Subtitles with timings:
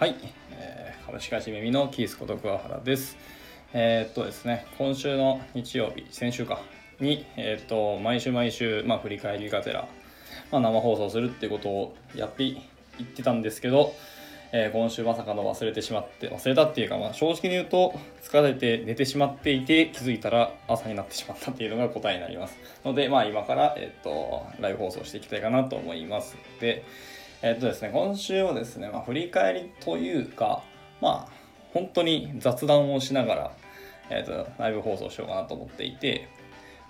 [0.00, 0.16] はい、
[0.52, 3.18] えー、株式会社耳のキースこと桑原です。
[3.74, 6.62] えー、っとですね、今週の日曜日、先週か、
[7.00, 9.86] に、えー、っと、毎週毎週、まあ、振り返りがてら、
[10.50, 12.56] まあ、生放送するってことをやってい
[13.02, 13.92] ってたんですけど、
[14.52, 22.56] えー、今週まさかの忘れてしまって、忘れたっていうか、まあ、正直に言うと、疲れて寝てしまっていて、気づいたら朝になってしまったっていうのが答えになります。
[22.86, 26.38] ので、まあ、今から、えっ、と、ライブ放送していきたいかなと思います。
[26.58, 26.84] で、
[27.42, 30.62] えっ、とですね、今週はですね、まあ、振り返りというか、
[31.00, 31.32] まあ、
[31.72, 33.52] 本当に雑談をしながら、
[34.10, 36.28] えっ、と、ライブ放送しようかなと思っていて、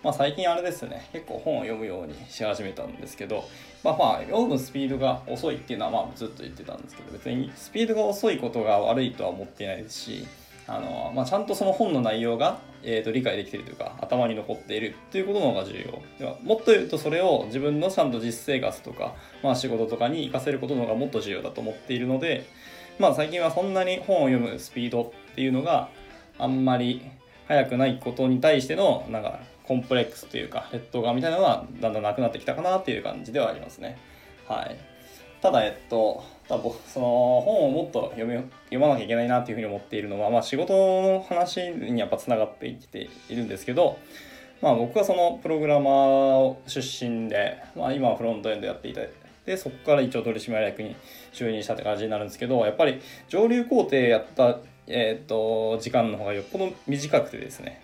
[0.02, 3.44] まあ、最近あれですね、結構本を読むようにし始めたんですけど、
[3.84, 10.26] まあまあ、読むスピードが遅いっていうのはまあずっと言ってたんですけど、別にスピードが遅いことが悪いとは思っていないですし、
[10.66, 22.46] あのまあ、ちゃんとその本の内容が、えー、と理解できているというか頭に残っているということの方が重要ではもっと言うとそれを自分のちゃんと実生活とか、まあ、仕事とかに活かせることの方がもっと重要だと思っているので、
[22.98, 25.88] まあ、最近はそんなに本を読むスピードっていうのが
[26.38, 27.02] あんまり
[27.48, 33.98] 速くないことに対してのなんかコンプレックスというか劣等感みたいなのはだんだんなくなってきたかなっていう感じではありますね。
[34.48, 34.89] はい。
[35.42, 37.06] ただ、えっと、多分その
[37.44, 43.98] 本をもっと読み読まなきゃいけないなっていうふうに思っているのは、まあ、仕事の話にやっぱつながっていっているんですけど、
[44.60, 49.12] まあ、僕はそのプログラマー出身で、まあ、今はフロントエンドやっていて
[49.46, 50.94] でそこから一応取締役に
[51.32, 57.82] 就任したって感じになるんですけどやっぱり上流工程やった、えー、っと時間の方がよっぽど短くてですね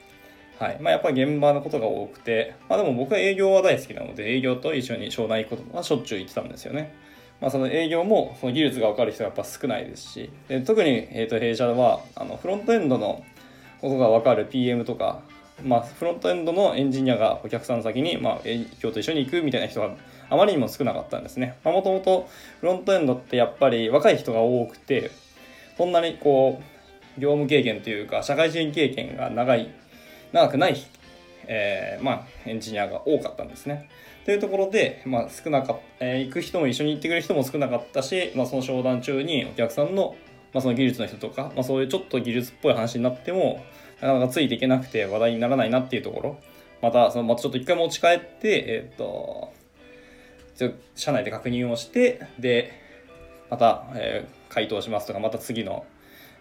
[0.59, 6.95] はいまあ、やっぱり現場のことが多くて、まあ、でも僕は営業は大好きなので営業と一緒に商談行くことはしょっちゅう行ってたんですよね。
[7.41, 13.25] まあ、その営業もその技術が分かる人がやっぱ少ないですしで特に、えー、と弊社はあのフロントエンドの
[13.81, 15.21] ことが分かる PM とか、
[15.63, 19.95] まあ、フロントエンドのエンジニアがお客さん先に、まあ、営業と一緒に行くみたいな人が
[20.31, 21.57] あまりにも少なかったんですね。
[21.63, 22.29] もともと
[22.61, 25.11] フロントエンドってやっぱり若い人が多くて
[25.77, 26.61] そんなにこ
[27.17, 29.71] う業務経験というか社会人経験が長い
[30.33, 30.77] 長くない、
[31.49, 33.89] えー、まあ、エンジニアが多かったんですね。
[34.25, 40.17] というところで、まあ、少なかった、えー、行く人も一緒に行ってくれる人も少なかったし、まあ、その商談中にお客さんの,、
[40.53, 43.65] まあその技術の人とか、まあ、そういうちょっと技術っぽい話になっても
[44.01, 46.39] なかなかついていけなくて話題にならないなっていうところ
[46.83, 49.53] またその、まあ、ちょっと一回持ち帰って、えっ、と
[50.95, 52.73] 社内で確認をしてで
[53.51, 55.85] また、えー、回答しますとかまた次の、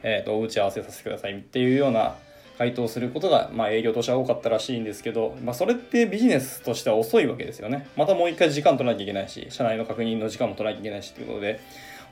[0.02, 2.16] えーと、と打ち合わせさせてくださいっていうような
[2.58, 7.88] 回答することが、まあ、営業としては多かったらしいんですけど、まあ、それってビジネスとしては遅いわけですよね。
[7.98, 11.60] またもう一回時間取らなきゃいけないし、社内の確認の時間も取らなきゃいけないしということで、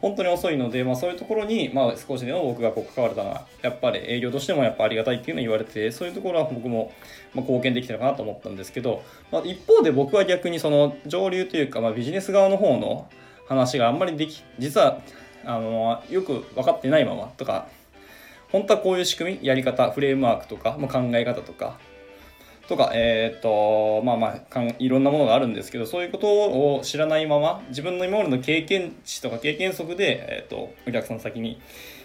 [0.02, 6.92] 本当に遅いので、まあ、そういうところに、まあ、少しでも僕がこう関われたのは、やっぱり営業としてもやっぱありがたいっていうのを言われて、そういうところは僕も、
[7.34, 13.08] ま貢献できてるかなと思ったんですけど、まあ、一方で僕は逆にその上流というか、まあ、ビジネス側の方の
[13.48, 15.00] 話があんまりでき、実は
[15.46, 17.70] あのよく分かってないままとか、
[18.54, 21.80] 本当はこういう仕組み、やり方、フレームワークとか、まあ、考え方とか、
[22.70, 31.60] とか、えっ、と、まあまあかん、いろんなものがあるんですけど、そういうことを知らないまま、自分の今までの経験値とか経験則で、えっ、と、お客さん先に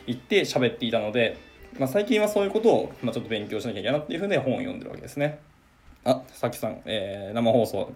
[0.06, 1.36] 行って喋っていたので、
[1.78, 5.38] まあ、最近はそういうことを、まあ、ちょっと勉強しなきゃいけないなっていうふうで本を読んでるわけですね。
[6.04, 7.92] あ、さきさん、えー、生放送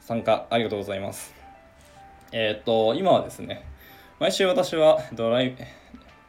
[0.00, 1.34] 参加ありがとうございます。
[2.32, 3.66] えっ、と、今はですね、
[4.18, 5.54] 毎週私はドライ、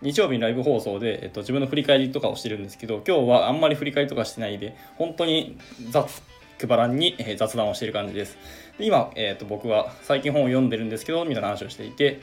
[0.01, 5.57] 日曜日にライブ放送で、えっと、自分の振り返りとかをしてるんですけど、今日はあんまり振り返りとかしてないで、本当に
[5.89, 6.21] 雑、
[6.57, 8.37] くばらんに、え、雑談をしてる感じです。
[8.77, 12.21] で今、えっと、僕は最近本を読んでるんですけど、みたいな話をしていて、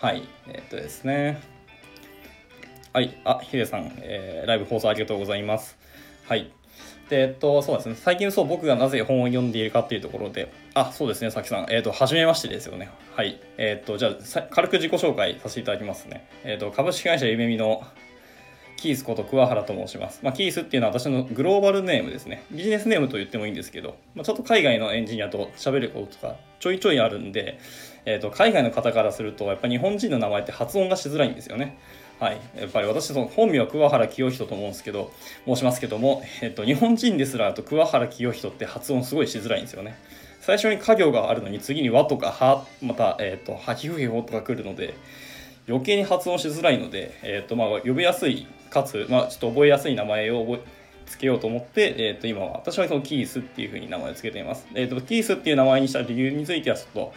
[0.00, 1.40] はい、えっとですね。
[2.92, 5.76] はい、あ、ヒデさん、えー、ライブ放送ありがとうございます。
[6.26, 6.52] はい。
[7.08, 7.94] で、えっと、そうですね。
[7.96, 11.66] 最近そう、僕がなぜ本を読んでいるかっていうところで、あ、そうですね、さきさん。
[11.70, 12.90] えっと、はじめましてですよね。
[13.14, 13.40] はい。
[13.58, 16.26] えっと、じゃあ、軽く自己紹介させていただきますね。
[16.44, 17.82] えっと、株式会社ゆめみの
[18.76, 20.20] キースこと桑原と申します。
[20.22, 22.44] まあ、キースっていうのは私のグローバルネームですね。
[22.50, 27.58] ビジネスネームと言ってもいいんですけど、まあ、ちょっと海外のエンジニアと喋ることとかちょいちょいあるんで、
[28.04, 31.78] えっと、海外の方からすると、やっぱ日本人の名前って発音がしづらいんですよね。
[32.20, 35.12] はい、やっぱり私の本名は桑原清人と思うんですけど
[35.46, 39.98] 申しますけども、えっと、日本人ですらと桑原清人って発音すごいしづらいんですよね。
[40.40, 44.94] 最初に家業があるのに次に和とかはまた、えっと、はきふひほとか来るので
[45.66, 50.60] 余計に発音しづらいので、えっとまあ、呼びやすいかつ、まあ、ちょっと覚えやすい名前を覚え
[51.06, 52.52] つけようと思って、えっと今は。
[52.52, 54.66] 私はそのキースっていうふうに名前を付けています。
[54.74, 57.12] えっとキースっていう名前にした理由についてはちょっと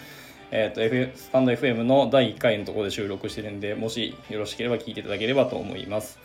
[0.52, 6.20] えっ、ー、と、F、スタンド FM の第1回のところで収録してるんで、もしよろしければ聞いていただければと思います。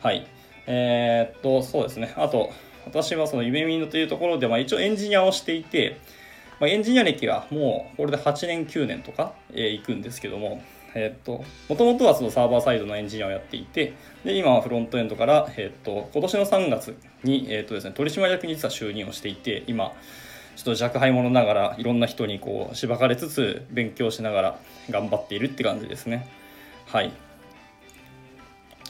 [0.00, 0.26] はい。
[0.66, 2.14] えー、っと、そうですね。
[2.16, 2.50] あと、
[2.86, 5.98] 私はその夢見のというところで、まあ一応エンジニアをしていて、
[6.60, 10.62] まあ、エンジニア歴はもうこれで8年9年とか、えー、行くんですけども、
[10.94, 13.94] えっ、と、もともとはそのサーバーサイドのエンジニアをやっていて、
[14.24, 19.92] で、今はフロントエンドから、えっ、と、今年の3月に、えっ、とですね、取締役に実は就任をしていて、今、
[20.58, 24.58] ちょっと若輩者ながらいろんな人にこうしばかれつつ勉強しながら
[24.90, 26.26] 頑張っているって感じですね。
[26.86, 27.12] はい。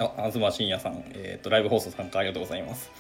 [0.00, 2.91] あ、東真也さん、えっ、と、ライブ放送参加ありがとうございます。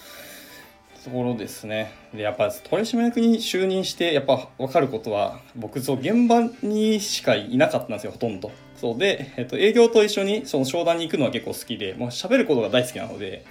[1.02, 1.92] ところですね。
[2.12, 8.50] で、やっぱ取締役に就任して、やっぱ分かることは、僕、そう、現場にしかいなかったんですよ、ほとんど。
[8.76, 13.46] そうで、えっと、営業と一緒にその商談に行くのは結構好きで、もう喋ることが大好きなので、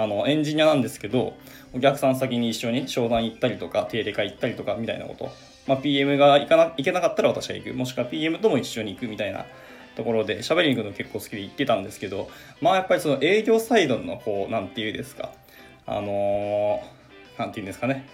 [0.00, 1.34] あの、エンジニアなんですけど、
[1.72, 5.30] お客さん先に一緒に商談行ったりとか、定例会行ったりとか、みたいなこと。
[5.66, 7.74] まあ、PM が行かな、行けなかったら私が行く。
[7.74, 9.44] もしくは PM とも一緒に行くみたいな
[9.96, 12.30] ところで、喋りに行くの結構好きで行ってたんですけど、
[12.60, 15.32] まあ、やっぱりその営業サイドの、こう、なんていうですか、
[15.84, 18.06] あのー、ていうんですかね、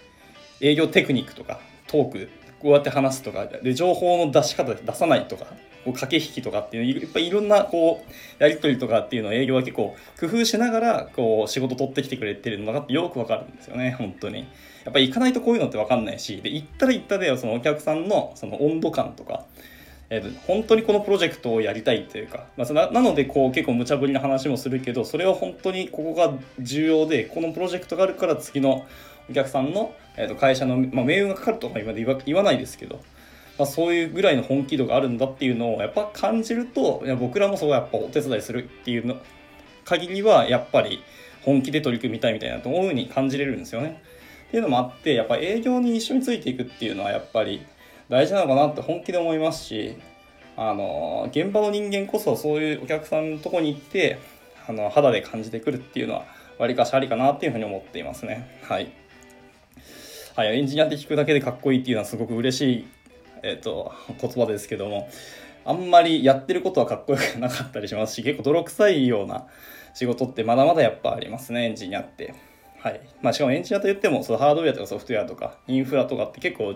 [0.60, 5.46] 営業テクニックとか、トーク、こうやって話すとか、で、情報の出し方出さないとか、
[5.84, 14.40] こう駆け引きとかっていう、いっぱいいろんな、こう、やり取りとかっていうのを営業は結構工夫しながら、こう、仕事取ってきてくれてるのがよくわかるんですよね、本当に。
[14.84, 19.44] やっぱり行かないとこういうのってわかんないし、で、行ったら行ったで、そのお客さんのその温度感とか、
[20.10, 28.86] えー、本当にこのプロジェクトをやりたいというか、まあ、ななのでこう結構無茶ぶりな話もするけどそれは本当にここが重要でこのプロジェクトがあるから次の
[29.30, 33.00] お客さんの、えー、と会社の、まあ、命運がかかるとか今で言わないですけど
[33.58, 39.16] まあ、そういうぐらいの本気度があるんだっていうのをやっぱ感じるといや僕らもそうやっぱお手伝いするっていうの
[39.84, 41.02] 限りはやっぱり
[41.42, 44.02] 本気で取り組みたいみたいなと思うに感じれるんですよね。
[44.48, 47.64] っていうのもあってやっぱ営業に一緒についていくっていうのはやっぱり
[48.08, 49.96] 大事なのかなって本気で思いますし
[50.56, 54.18] あの現場の人間こそそういうお客さんのとこに行って
[54.68, 56.24] あの肌で感じてくるっていうのは
[56.58, 58.60] わりかしありかなっていうふうに思っていますね。
[58.62, 58.92] はい。
[60.36, 62.86] はい、エンジニアって聞くだけでかっこいいっていうのはすごく嬉しい
[63.44, 65.08] えっ、ー、と、言葉ですけども、
[65.66, 69.46] あんまりやってることはかっこよく なかったりしますし、結構泥臭いような
[69.92, 72.34] 仕事ってまだまだやっぱありますね、エンジニアって。
[72.80, 73.00] はい。
[73.20, 76.74] まあしかもエンジニアと言っても、そのハードウェアとかソフトウェアとかインフラとかって結構、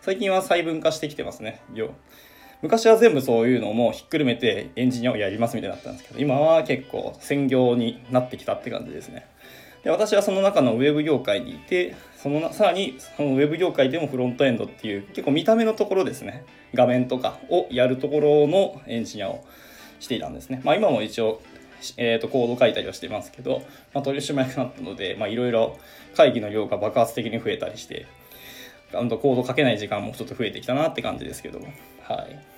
[0.00, 1.60] 最近は細分化してきてますね。
[1.74, 1.90] よ
[2.62, 9.26] 昔は全部そういうのもひっくるめてエンジニアをやりますみたいになったんですけど、今は結構専業になってきたって感じですね。
[9.86, 16.44] で私はその中のウェブ業界にいてそのさらにそのウェブ業界でもフロントエンドっていう結構見た目のところですね。
[16.74, 19.44] 画面とかをやるところのエンジニアを
[20.00, 21.40] していたんですね、まあ、今も一応、
[21.96, 23.62] えー、とコード書いたりはしてますけど、
[23.94, 25.78] まあ、取締役になったのでいろいろ
[26.16, 28.08] 会議の量が爆発的に増えたりして
[28.90, 31.68] コード書けない時間もちょっと増えてきたなって感じですけども。
[32.02, 32.55] はい。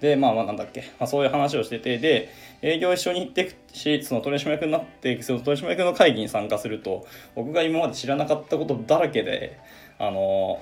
[0.00, 2.30] で、まあまあなんだっけ、まあ、そういう話をしてて、で、
[2.62, 9.58] 営業一緒に行ってくし、その取締役になって、その取締役の会議に参加すると、僕が今まで知らなかったことだらけで、
[9.98, 10.60] あの、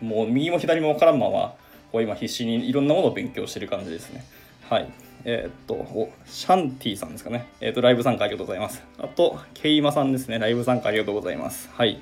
[0.00, 1.54] もう右も左も分からんまま、
[1.90, 4.24] こう今必死にいろんなものを勉強してる感じですね。
[4.68, 4.88] はい。
[5.24, 7.46] えー、っと、お、シャンティさんですかね。
[7.60, 8.82] えー、っと、ライブ参加ありがとうございます。
[8.98, 10.38] あと、ケイマさんですね。
[10.38, 11.68] ライブ参加ありがとうございます。
[11.74, 12.00] はい。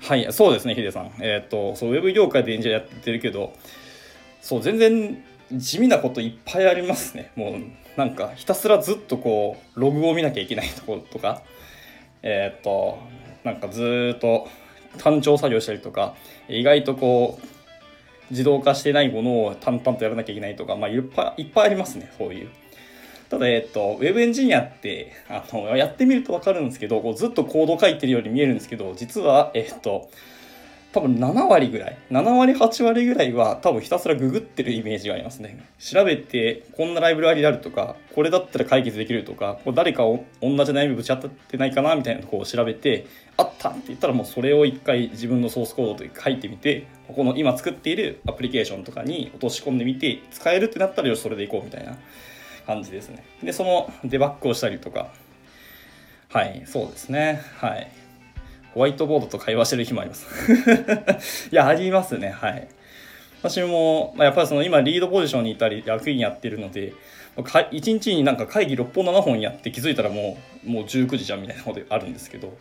[0.00, 1.10] はい、そうですね、ヒデさん。
[1.20, 3.52] え、っと、そう、ウェブ業界で演者やってるけど、
[4.40, 5.22] そう、全然
[5.52, 7.32] 地味なこといっぱいありますね。
[7.36, 11.42] もうなんかひたすらずっとこうログを見なきゃいけないところとか、
[12.22, 12.98] えー、っと、
[13.44, 14.48] なんかずっと
[14.98, 16.14] 単調作業したりとか、
[16.48, 17.46] 意外とこう
[18.30, 22.50] 自動化してないものを淡々とやらなきゃいけないとか、まあいっぱいいっぱいありますね、そういう。
[23.28, 30.10] ただ、えっと、ウェブエンジニアって、あの、やってみるとわかるんですけど、こうずっとコード書いてるように見えるんですけど、実は、えっと、
[30.92, 31.98] 多分7割ぐらい。
[32.10, 35.64] 7割8割ぐらいは多分ひたすらググってるイメージがありますね。
[35.78, 43.06] 調べてこんなライブラリであるとかこれだったら解決できるとかこう誰か同じ悩みぶち当たってないかなみたいなとこを調べて
[43.36, 51.96] あったって言ったらもうそれを一回自分のソースコードで書いてみてこの今作っているアプリケーションとかに落とし込んでみて使えるってなったらよしそれでいこうみたいな
[52.66, 53.24] 感じですね。
[53.44, 55.12] でそのデバッグをしたりとか。
[56.32, 57.42] はいそうですね。
[57.56, 57.90] はい。
[58.74, 61.48] ホワイトボードと会話してる日もあります。
[61.50, 62.30] いや、ありますね。
[62.30, 62.68] はい。
[63.42, 66.92] 私も、まあ、やっぱりその今リードポジションにいたり役員やってるので、
[67.36, 70.36] 1日になんか会議6本7本やって気づいたらも
[70.66, 72.52] うもう19時じゃんみたいなことあるんですけど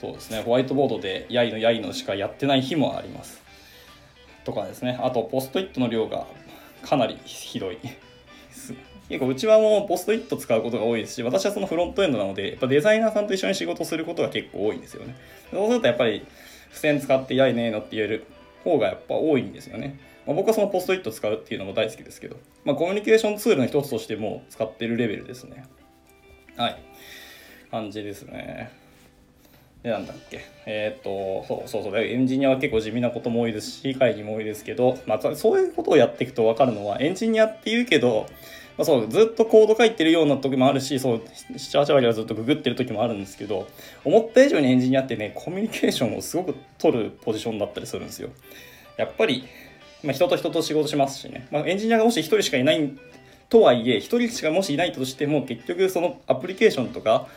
[0.00, 0.42] そうですね。
[0.42, 3.42] ホワイトボードでやいのやいのしかやってない日もあります。
[4.44, 4.98] とかですね。
[5.02, 6.26] あとポストイットの量が
[6.82, 7.78] かなりひどい。
[9.10, 15.16] 結構うちはもうポストイット使うことが多いですし、私はそのフロントエンドなので、やっぱデザイナーさんと一緒に仕事することが結構多いんですよね。
[15.50, 16.24] そうするとやっぱり
[16.68, 18.26] 付箋使ってやいねえのって言える
[18.62, 19.98] 方がやっぱ多いんですよね。
[20.26, 25.64] まあ、僕はそのポストイット使うっていうのも大好きですけど、まあ、コミュニケーションツールの一つとしても使ってるレベルですね。
[26.56, 26.78] はい。
[27.70, 28.70] 感じですね。
[29.82, 38.26] でなんだっけえっ、とそうそうそうエンジニアは結構地味なことも多いですし会議も多いですけど、まあ、そういうことをやっていくと分かるのはエンジニアっていうけど、
[38.80, 41.22] まあ、そうずっとコード書いてるような時もあるしそう
[41.52, 43.68] 78割はずっとググってる時もあるんですけど
[44.06, 48.30] 思った以上にエンジニアってねコミュニケーションをすごく取るポジションだったりするんですよ。
[48.96, 49.44] やっぱり、
[50.02, 52.98] まあ、人と人と仕事しますしね、まあ、エンジニアがもし1人しかいない
[53.50, 57.28] とはいえ1人しかもしいないとしても結局そのアプリケーションとか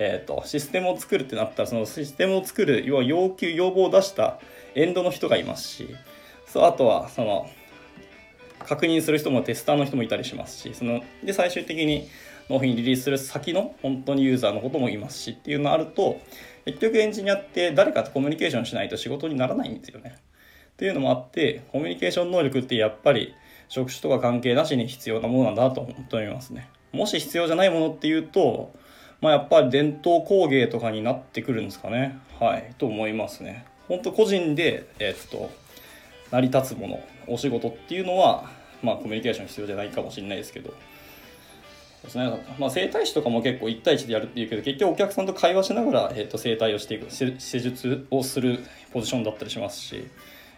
[0.00, 4.38] えーと、システムを作るってなったらそのシステムを作る要は要求要望を出した
[4.76, 5.88] エンドの人がいますし
[6.46, 7.48] そうあとはその
[8.68, 12.08] 確認する人もテスターの人もいたりしますしそので最終的に
[12.48, 16.20] 納品リリースする先の本当にユーザーのこともいますしっていうのあると
[16.64, 20.16] 結局エンジニアって誰かとコミュニケーションしないと仕事にならないんですよね。
[20.72, 23.34] っていうのもあってコミュニケーション能力ってやっぱり
[23.68, 26.68] 職種とか関係なしに必要なものなんだと思いますね。
[26.92, 28.72] もし必要じゃないものっていうと
[29.20, 32.18] まあ、やっぱり伝統工芸とかになってくるんですかね。
[32.38, 33.66] はい、と思いますね。
[33.88, 35.50] 本当個人で、えっと、
[36.30, 38.48] 成り立つもの、お仕事っていうのは、
[38.82, 40.72] まあ、コミュニケーション必要じゃないかもしれないですけど、
[42.02, 42.30] ですね。
[42.58, 50.06] まあ、整体師とかも結構1対1でやるっていうけど、結局お客さんと会話しながら、えっと、整体をしていく、施術をするポジションだったりしますし、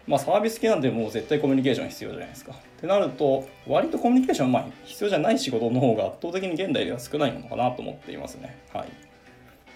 [0.07, 2.53] まあ、サービス系なんでもう絶対コミュニケーション必要じゃないですか。
[2.53, 8.59] ってなると、割とコミュニケーション、まあ、必要じゃない仕事の方が圧倒的に現代では少ないのかなと思っていますね。
[8.73, 8.89] はい。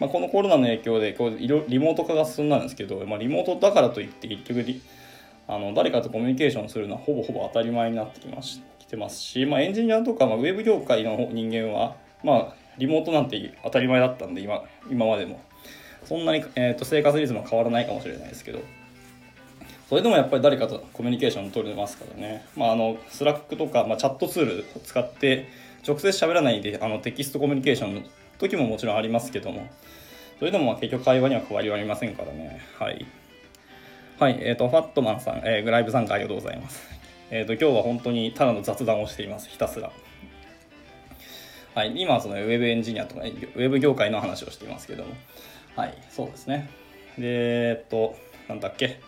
[0.00, 4.64] まあ、このコロナの影響でこうリモート化が進んだんですけど、まあ、リモートだからといって結局
[5.46, 15.40] あの誰かとコミュニケーションするのはほぼほぼ当たり前になってきましきてますし、まあ、エンジニアとか、まあ、ウェブ業界の人間は、まあ、リモートなんて当たり前だったんで今今までも。
[16.04, 18.60] そんなに、えーと生活リズムは変わらないかもしれないですけど。
[19.88, 25.48] それでもやっぱり誰かとコミュニケーション取れますからね、まあ、あの Slack とか、まあ、チャットツールを使って
[25.86, 28.02] 直接喋らないであのテキストコミュニケーションの
[28.38, 29.68] 時ももちろんありますけども。
[30.38, 32.60] それでもまあ結局会話には変わりはありませんからね。
[32.78, 33.06] はい。
[34.18, 36.82] はいえっ、ー、とファットマンさん、えー、ライブ参加ありがとうございます。
[37.30, 39.90] えっ、ー、と今日は本当にただの雑談をしていますひたすら。
[41.74, 45.10] はい今はそのウェブエンジニアとかウェブ業界の話をしていますけども。
[45.74, 46.70] はいそうですね。
[47.18, 48.14] でえっと
[48.48, 49.00] なんだっけ。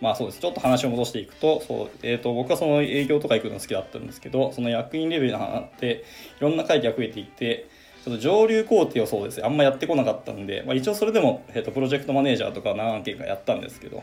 [0.00, 0.40] まあそうです。
[0.40, 6.04] ちょっと話を戻していくと、そう、えっ、ー、と、僕はその営業とか行くの好きだったんですけど、その役員レベルになって、
[6.38, 7.68] いろんな会議が増えていて、
[8.04, 9.38] ちょっと上流工程をそうです。
[9.38, 14.02] ね、あんまやってこなかったんで、まあ一応それでも、えっ、ー、と、プロジェクトマネージャーとか何件かやったんですけど、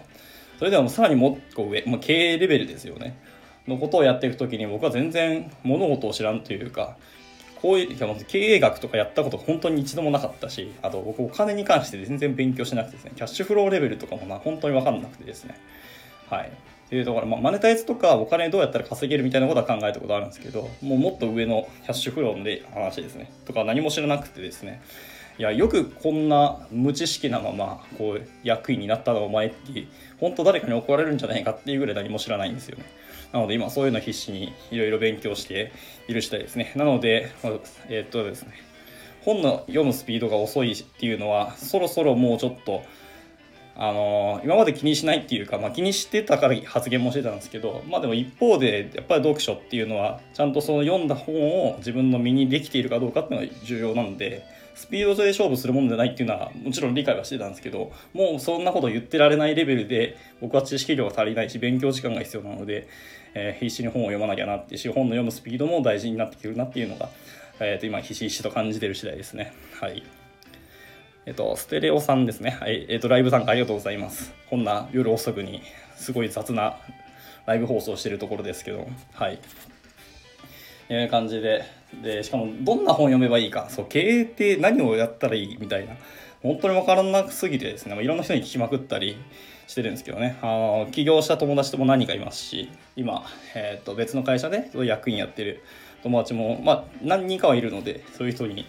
[0.61, 3.17] それではもうさらにもっと上、まあ、経営レベルですよね。
[3.67, 6.97] のことをやっていくときに僕は全然物事を知らんというか、
[7.63, 15.59] こういう、経営学とかやったこと本当に一度もなかったし、あと僕お金に関して全然勉強しなくてですね、キャッシュフローレベルとかもな本当にわかんなくてですね、
[16.29, 16.49] はい。
[16.49, 23.31] っていうところ、まあ、マネタイズとかお金どうやったら稼げるみたいなことは考えたことあるんですけど、もうもっと上のキャッシュフローで話ですね。
[23.45, 24.79] とか何も知らなくてですね。
[25.41, 29.87] いや、よくこんな無知識なまま、こう、役員になったのお前って、
[30.19, 32.85] 本当誰かに怒られるんじゃないかっていうぐらい何も知らないんですよね。
[33.33, 35.71] なので今そういうの必死にいろいろ勉強して
[36.07, 36.73] いる次第ですね。
[36.75, 37.31] なので、
[37.89, 38.53] えー、っとですね、
[39.21, 42.83] 本の読むスピードが遅いっていうのは、そろそろもうちょっと、
[43.75, 54.45] あの今まで気にしないっていうか、まあ、気にしてたから発言もしてたんですけど、まあ、でも一方でやっぱり読書っていうのはちゃんとその読んだ本を自分の身にできているかどうかっていうのが重要なんで
[54.81, 62.87] スピードで勝負するもんじゃないっていうのはもちろん理解はしてたんですけどもうそんなこと言ってられないレベルで僕は知識量が足りないし勉強時間が必要なので、
[63.35, 67.09] えー、必死に本を読まなきゃなってし本の読むスピードも大事になってくるなっていうのが、
[67.59, 69.53] えー、と今ひしひしと感じてる次第ですね。
[69.79, 70.03] はい
[71.27, 72.57] えっと、ステレオさんですね。
[72.59, 72.87] はい。
[72.89, 74.33] えっと、ライブ参加ありがとうございます。
[74.49, 75.61] こんな夜遅くに、
[75.95, 76.77] すごい雑な
[77.45, 79.37] ライブ放送してるところですけど、はい。
[80.89, 81.63] えー、感じで、
[82.01, 85.95] で、しかも、どんな本読めばいいか、そう、経営って何をやったらいいみたいな、
[86.41, 89.17] 本当にわからなすぎてですね、まいろんな人に聞きまくったり
[89.67, 93.23] してるんですけどね、あの、起業した友達とも何かいますし、今、
[93.55, 95.63] えっ、と、別の会社で役員やってる
[96.03, 98.65] 友達も、まあ、何人かはいるので、そういう人に、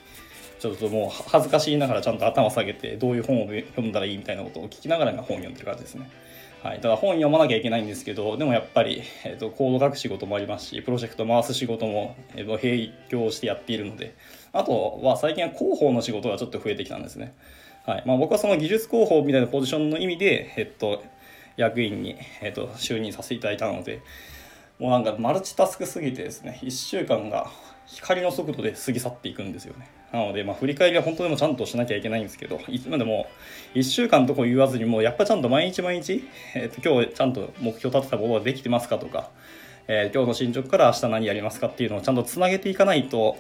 [0.63, 6.09] ちょっともう恥ずかしいながらちゃんと頭下げてどういう本を読んだらいいみたいなことを聞きながら本を読んでる感じですね。
[6.63, 14.15] はい、ただ本読まなきゃいけないんですけどでもやっぱり、えーと、コード書く仕事もありますしプロジェクト回す仕事も、えーと、並行してやっているので
[14.53, 17.35] あとは最近は広報の仕事がちょっと増えてきたんですね。
[17.85, 21.03] はいまあ、僕はその技術広報みたいなポジションの意味で、えっと、
[21.57, 24.01] 役員に、えっと、就任させていただいたので
[24.79, 27.51] もうなんかマルチタスクすぎてですね1週間が
[27.87, 29.89] 光の速度で過ぎ去っていくんですよね。
[30.13, 33.27] なので、まあ、振り返りは本当にもちゃんとしなきゃいけないんですけど、いつまでも
[33.75, 36.25] 1週間とこ言わずに、もうやっぱちゃんと毎日毎日、
[36.55, 39.31] えー、と今日ちゃんと目標立てたことができてますかとか、
[39.89, 43.39] えー、今日の進捗から明日何やりますかっていうのをちゃんとつなげていかないと、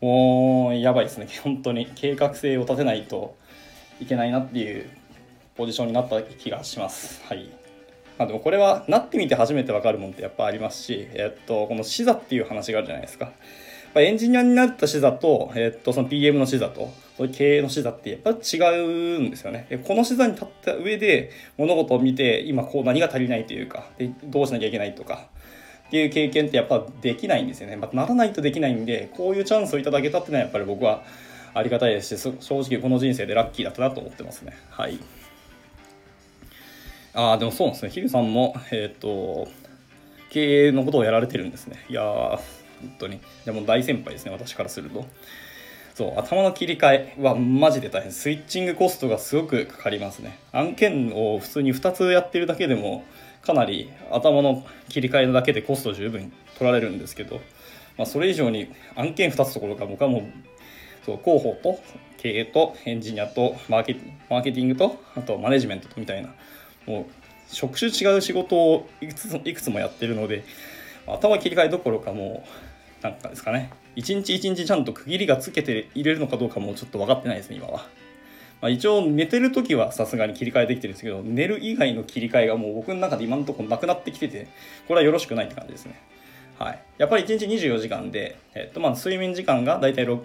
[0.00, 1.26] もうやばいですね。
[1.42, 3.36] 本当に計画性を立てないと
[4.00, 4.88] いけないなっていう
[5.56, 7.24] ポジションになった気がします。
[7.26, 7.48] はい。
[8.18, 13.32] まあ、でもこれはなってみて初めてわかるもんってやっぱありますし、えっと、この視座っていう話があるじゃないですか。
[14.00, 19.66] エンジニアになった視座と、えっと、その PM の視座と、そういう経営の視座ってやっぱ違うんですよね。
[19.86, 25.28] この視座に立った上で物事を見て、今こう何が足りないというか、でどうしなきゃいけないとか、
[25.86, 27.76] っていう経験ってやっぱできないんですよね。
[27.76, 31.04] まあ、ならないとできないんで、こういうチャンスをいただけたっていうのはやっぱり僕は
[31.54, 34.56] ありがたいですし、正直この人生でラッキーだったなと思ってますね。
[34.70, 34.98] はい。
[37.12, 37.90] ああ、でもそうなんですね。
[37.90, 39.46] ヒルさんも、えっ、と、
[40.30, 41.84] 経営のことをやられてるんですね。
[41.88, 42.40] いやー、
[42.84, 43.20] 本当に。
[43.44, 45.06] でも大先輩ですね、私からすると。
[45.94, 48.12] そう、頭の切り替えはマジで大変。
[48.12, 50.38] スイッチングコストがすごくかかりますね。
[50.52, 53.04] 案件を普通に2つやってるだけでも、
[53.42, 57.40] かなり頭の切り替えだけでコスト十分取られるんですけど、
[57.98, 60.22] まあ、それ以上に案件2つところか僕はもう
[61.04, 61.78] そう広報と
[62.16, 63.96] 経営とエンジニアとマーケ
[64.30, 66.30] マーケティングとあとマネジメントみたいな
[66.86, 67.06] もう
[67.54, 70.44] 職種違う仕事をいくついくつもやってるので
[71.06, 72.48] 頭切り替えどころかもう
[73.04, 77.86] なんかですかね一日一日ちゃんと区切りがつけて入れるのかどうかもちょっと分かってないですね今は。
[78.62, 84.48] まあ、一応寝てる時はさすがに切り替えできてるんですけど寝る以外の切り替えがもう僕の中で今のところなくなってきてて
[84.88, 86.00] これはよろしくないって感じですね。
[86.58, 90.18] はい、やっぱり1日24時間で、えっとまあ、睡眠時間が大体6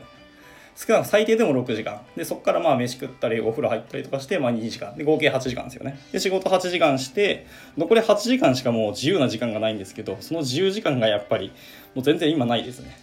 [0.76, 2.02] 少なく最低でも6時間。
[2.16, 4.96] で、そこからまあ飯食ったり、お風呂入ったりとかして、まあ2時間。
[4.96, 6.00] で、合計8時間ですよね。
[6.12, 7.46] で、仕事8時間して、
[7.78, 11.52] 残り8時間しかもう自由な時間がないんですけど、その自由時間がやっぱり、
[11.96, 12.98] もう全然今ないですね。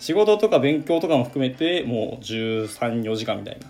[0.00, 3.66] 仕事とか勉強とかも含めて、もう13、4時間みたいな。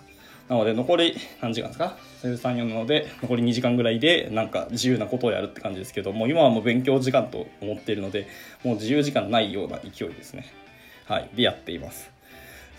[0.48, 8.28] なので、残り何時間ですか ?13、4なので、残り2時間ぐらいで、なんか自由なことをやるって感じですけど、もう今はもう勉強時間と思っているので、
[8.64, 10.46] もう自由時間ないような勢いですね。
[11.06, 11.28] はい。
[11.34, 12.17] でやっています。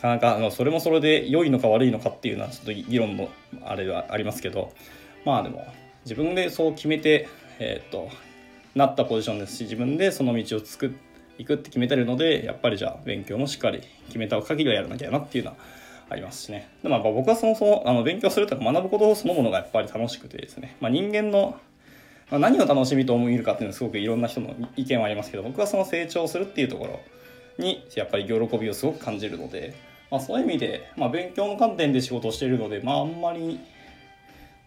[0.01, 3.29] かなかあのそれもそれで良いのか悪いのかっていうのはちょっと議論の
[3.63, 4.71] あれはありますけど
[5.25, 5.65] まあでも
[6.05, 7.27] 自分でそう決めて、
[7.59, 8.09] えー、っと
[8.75, 11.09] なったポジションですし自分でその道を作って
[11.39, 15.57] いくって決めてるのでやっぱりじゃあ勉強もしっかり決めた限りはやらなきゃなっていうのは
[16.09, 16.69] ありますしね。
[16.83, 21.57] でもやっぱ僕はそもそもあの勉強するとか学ぶことそのものがやっぱり楽しくてですね、まあ、人間の、
[22.29, 26.99] 何を楽しみと思えるかっていうのはすごくいろんな人の意見はありますけど僕はその成長するっていうところ
[27.57, 29.73] にやっぱり喜びをすごく感じるので
[30.11, 33.59] まあ、そういう意味で、まあ、勉強の観点で仕事をしているので、まあ、あんまり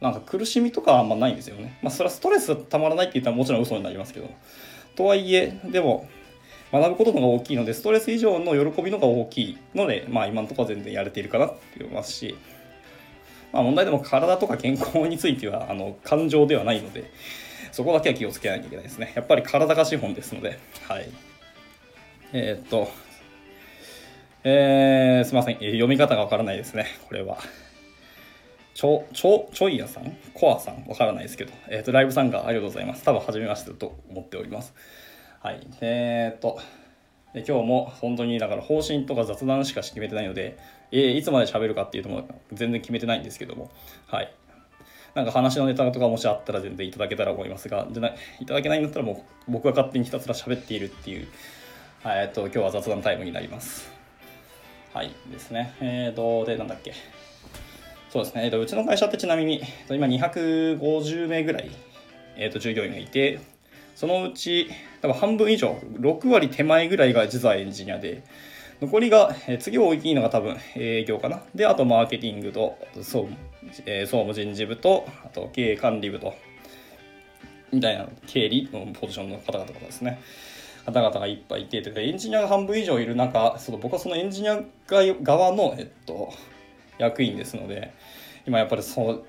[0.00, 1.78] なんか苦しみとかはあんまないんですよね。
[1.82, 4.28] まあ、それはストレスたまらないって言ったらもちろん嘘になりますけど。
[4.96, 6.08] とはいえ、でも、
[6.72, 12.36] 学ぶことのが大きいので、ストレス以上の喜びのが大きいので、まあ今のところは全然やれているかなって思いますし、
[13.52, 17.10] まあ問題でも体とか健康については、あの、感情ではないので、
[17.72, 19.12] そこだけは気をつけないといけないですね。
[19.14, 21.08] やっぱり体が資本ですので、はい。
[22.32, 22.90] えー、っと、
[24.44, 27.38] えー、すみません、読み方がわからないですね、これは。
[28.74, 30.16] ちょ、ちょ、ちょいやさん？
[30.34, 30.84] コアさん？
[30.86, 33.04] わからないですけど、えっ、ー、と、ライブ参加ありがとうございます。
[33.04, 34.74] 多分、初めましてと思っております。
[35.40, 35.66] はい。
[35.80, 36.58] えー、っと、
[37.34, 40.58] で今日も本当にだから方針とか雑談しか決めてないので、
[40.90, 43.70] えー、いつまで喋るかっていうのも全然決めてないんですけども、
[44.06, 44.34] はい。
[45.14, 51.28] なんか話のネタとかもしあったら全然いただけたら思いますが、じゃないただけないんだったらもう僕が勝手にひたすら喋っているっていう、
[52.04, 54.01] えっと、今日は雑談タイムになります。
[54.92, 55.74] はいですね。
[55.80, 56.92] えーと、で、なんだっけ。
[58.10, 58.44] そうですね。
[58.44, 61.70] えーと、うちの会社ってちなみに、今250名ぐらい、
[62.36, 63.40] えーと、従業員がいて、
[63.94, 64.68] そのうち、
[65.00, 68.22] 多分半分以上、6割手前ぐらいが実はエンジニアで、
[68.82, 71.42] 残りが、えー、次大きいのが多分営業かな。
[71.54, 73.36] で、あとマーケティングと、総務、
[73.86, 76.34] えー、総務人事部と、あと経営管理部と、
[77.72, 80.20] みたいな経理のポジションの方々とかですね。
[80.84, 86.32] 方々がいっぱいいてというかエンジニアが半分以上いる中その僕はそのエンジニア側の、えっと、
[86.98, 87.92] 役員ですので
[88.46, 89.24] 今やっぱりそう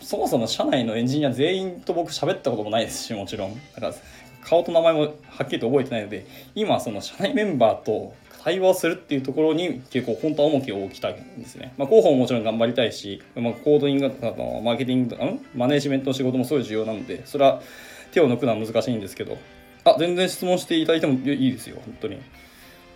[0.00, 3.54] そもそも社内のエンジニア全員と僕喋ったこともないですしもちろん。
[3.74, 3.94] だから
[4.42, 11.74] 顔と名前もはっきりと覚えてないので今その社内メンバーと対話するっていうところに結構本当は重きを置きたいんですね。
[11.76, 17.60] まあ、広報ももちろん頑張りたいし、まあ、コードイングとかマーケティングとか、マネジメントの仕事もすごい重要なので、それは
[18.12, 19.36] 手を抜くのは難しいんですけど、
[19.94, 22.18] あ、全然質問していただいてもいいですよ、本当に。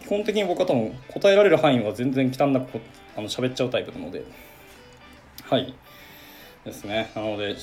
[0.03, 2.81] 基本的に僕は多分答えられる範囲は全然汚く
[3.17, 4.25] あの喋っちゃうタイプなので、
[5.45, 5.75] はい。
[6.65, 7.11] ですね。
[7.15, 7.57] なので、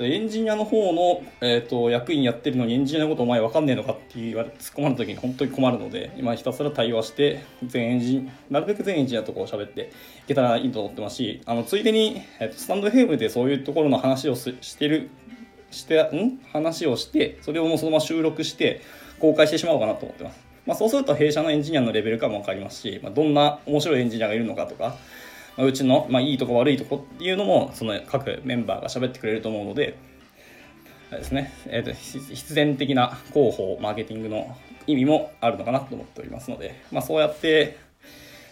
[0.00, 9.92] エンジニアの方の、えーと、役員やってるのにエンジニアのことお前わかんねえのかって言われ突っ込まれた時に本当に困るので今ひたすら対話して全エンジなるべく全エンジニアところを喋って
[10.24, 15.10] いけたらいいと思ってますしあのついでに、えーと、スタンドヘームでそういうところの話をしてる
[15.74, 16.38] してん？
[16.52, 18.80] 話をしてそれをもうそのまま収録して
[19.20, 24.96] 公開してしまおうかなと思ってます、まあ、そうすると弊社のエンジニアのレベル感も分かりますし、まあ、どんな面白いエンジニアがいるのかとか、
[25.56, 29.96] まあ、うちの、まあ、いいとこ悪いとこっていうのもその各メンバーが喋ってくれると思うので
[31.10, 34.56] ですね、えーと、必然的な広報マーケティングの
[34.86, 37.78] 意味もあるのかなと思っておりますので、まあ、そうやって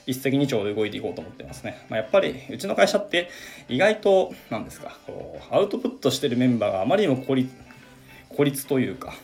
[0.07, 1.85] 一石二鳥で動いていこうと思ってますね。
[1.88, 3.31] まあ、やっぱりうちの会社って
[3.69, 7.55] 意外と何ですかこうアウトプットしてるメンバーがあまりにも孤立
[8.29, 9.15] 孤立というか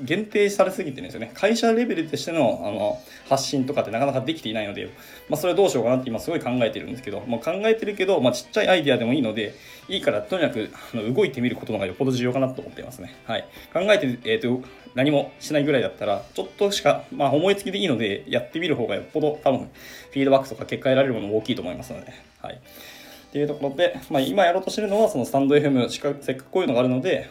[0.00, 4.86] 限定されすぎてるんですよね会社レベルとしてのあの発信とかってなかなかできていないので、
[5.28, 9.54] まあ、それはどうしようかなって今すごい考えてるんですけど、まあ、考えてるけど、まあ、ちっちゃいアイデアでもいいので
[9.88, 22.54] いいからとにかくあの動いてみることのがよっぽど重要かなと思っていますね、はい、考えて、えーと、何もしないぐらいだったらちょっとしか、まあ、思いつきでいいのでやってみる方がよっぽど多分フィードバックとか結果得られるものも大きいと思いますので、はい。
[22.54, 27.30] っていうところで、まあ、今やろうとしてるのはそのスタンド FM せっかくこういうのがあるので、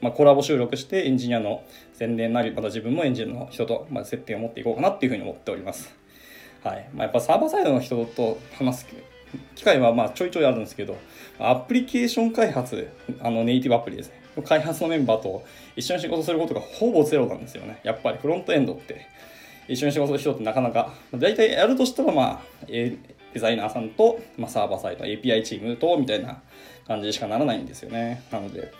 [0.00, 5.94] まあ、コラボ収録してエンジニアの宣伝なりまた自分もエンジニアの人とまあ接点を持っていこうかなっていうふうに思っております。
[6.64, 6.88] はい。
[6.92, 8.86] まあ、やっぱサーバーサイドの人と話す
[9.54, 10.96] 機会はまあちょいちょいあるんですけど
[11.38, 12.88] アプリケーション開発
[13.20, 14.22] あのネイティブアプリですね。
[14.44, 15.44] 開発のメンバーと
[15.76, 17.80] 一緒に仕事することがほぼゼロなんですよね。
[17.82, 19.06] やっぱりフロントエンドって。
[19.68, 20.92] 一緒に仕事する人ってなかなか。
[21.14, 22.96] 大体やるとしたらまあ、え
[23.34, 26.40] デザイナーさんと、まあ、サーバーサイド API チームとみたいな
[26.86, 28.22] 感じしかならないんですよね。
[28.30, 28.72] なので、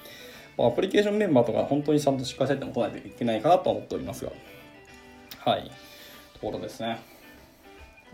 [0.58, 4.32] アプリケーションメンバーとか本当にちゃんとしっかり設定も取らないといけないかなと思っておりますが。
[5.38, 5.70] はい。
[6.34, 6.98] ところですね。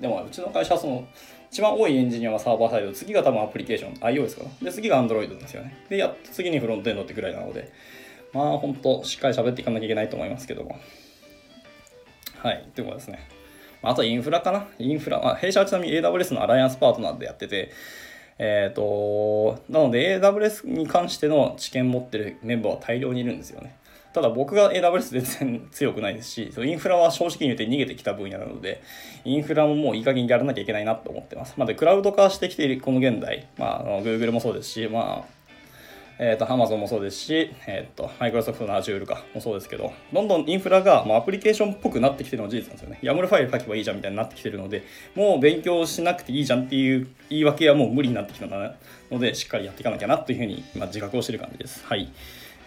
[0.01, 1.07] でもうちの会社はその
[1.53, 2.91] 一番多いエンジニアはサーバーサイド。
[2.93, 3.95] 次が多分アプリケーション。
[3.97, 4.51] iOS かな。
[4.63, 5.85] で次が Android ですよね。
[5.91, 7.71] でやっと次にフロントエンドってぐらいなので。
[8.33, 10.81] まあ本当しっかり喋っていかなきゃいけないと思いますけども。
[12.39, 12.65] はい。
[12.75, 13.29] ということですね。
[13.83, 14.67] あとインフラかな。
[14.79, 17.71] インフラ、まあ、弊社はちなみに AWS のアライアンスパートナーでやってて、
[18.39, 23.77] えっ、ー、と、なので AWS に関しての知見持ってるメンバーは大量にいるんですよね。
[24.13, 28.83] ただ僕が AWS 全然強くないですし、インフラは正直に言って逃げてきた分野なので、
[29.25, 31.55] インフラももういい加減やらなきゃいけないなと思ってます。
[31.57, 35.43] まあ、で、クラウド化してきているこの現代、まあ、あの Google もそうですし、まあ、
[36.19, 43.01] えっ、ー、と、Amazon もそうですし、えっ、ー、と、Microsoft の Azure かもそうですけど、どんどんインフラがもうアプリケーションっぽくなってきてるのは事実なんですよね。
[43.03, 51.85] YAML ファイル書けばいいじゃんみたいになってきてるので、もう勉強しなくていいじゃんっていう言い訳はもう無理になってきたので、しっかりやっていかなきゃなというふうに今自覚をしてる感じです。
[51.87, 52.13] はい。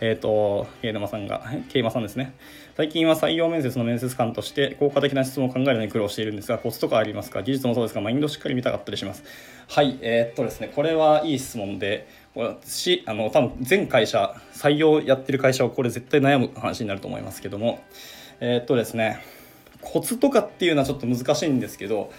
[0.01, 2.33] えっ、ー、と、ケイマさんが、 ケイマさんですね。
[2.75, 7.41] 最近は採用面接の面接官として効果的な質問を考えるのに苦労しているんですが、コツとかありますか？
[7.41, 9.23] 技術もそうですが、マインドしっかり見たかったりします。
[9.67, 17.79] はい、えー、っとですね、これはいい質問で、私、あの、多分全会社、採用やってる会社はこれ絶対悩む話になると思いますけども、
[18.41, 19.19] えー、っとですね、
[19.81, 22.11] コツとかっていうのはちょっと難しいんですけど、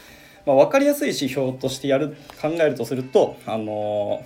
[0.47, 4.25] まあ、分かりやすい指標としてやる考えるとすると、あの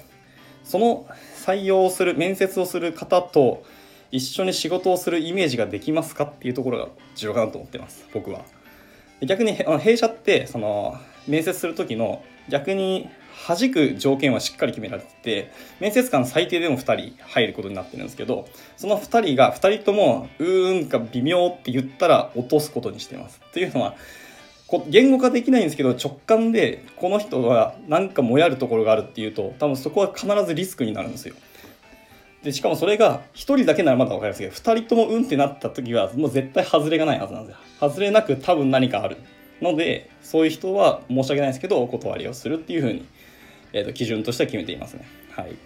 [0.63, 1.07] その
[1.41, 3.65] 採用する面接をする方と
[4.11, 8.45] 一緒に仕事をするイメージができますかっていうところが重要かなと思ってます僕は。
[9.23, 10.99] 逆に弊社ってその
[11.29, 13.09] 面接する時の逆に
[13.47, 23.41] 弾く条件はしっかり決められてて面接官最低でも2人入ることになってるんですけどその2人が2人ともうーんか微妙って言ったら落とすことにしてます。
[23.49, 23.95] っていうのは
[24.71, 31.35] こ言語化できないんですけど直感でこの人は何かもやるところがあるっていうと多分そこは必ずリスクになるんですよ。
[32.45, 37.61] でしかもそれが1人だけならまだ分かりますけど2人ともうんってなった時はもう絶対外れがないはずなんですよ。
[37.81, 39.17] 外れなく多分何かある。
[39.61, 43.07] のでそういう人は申し訳ないですけどお断りをするっていうふうに、
[43.73, 45.05] えー、と基準としては決めていますね。
[45.33, 45.57] はい。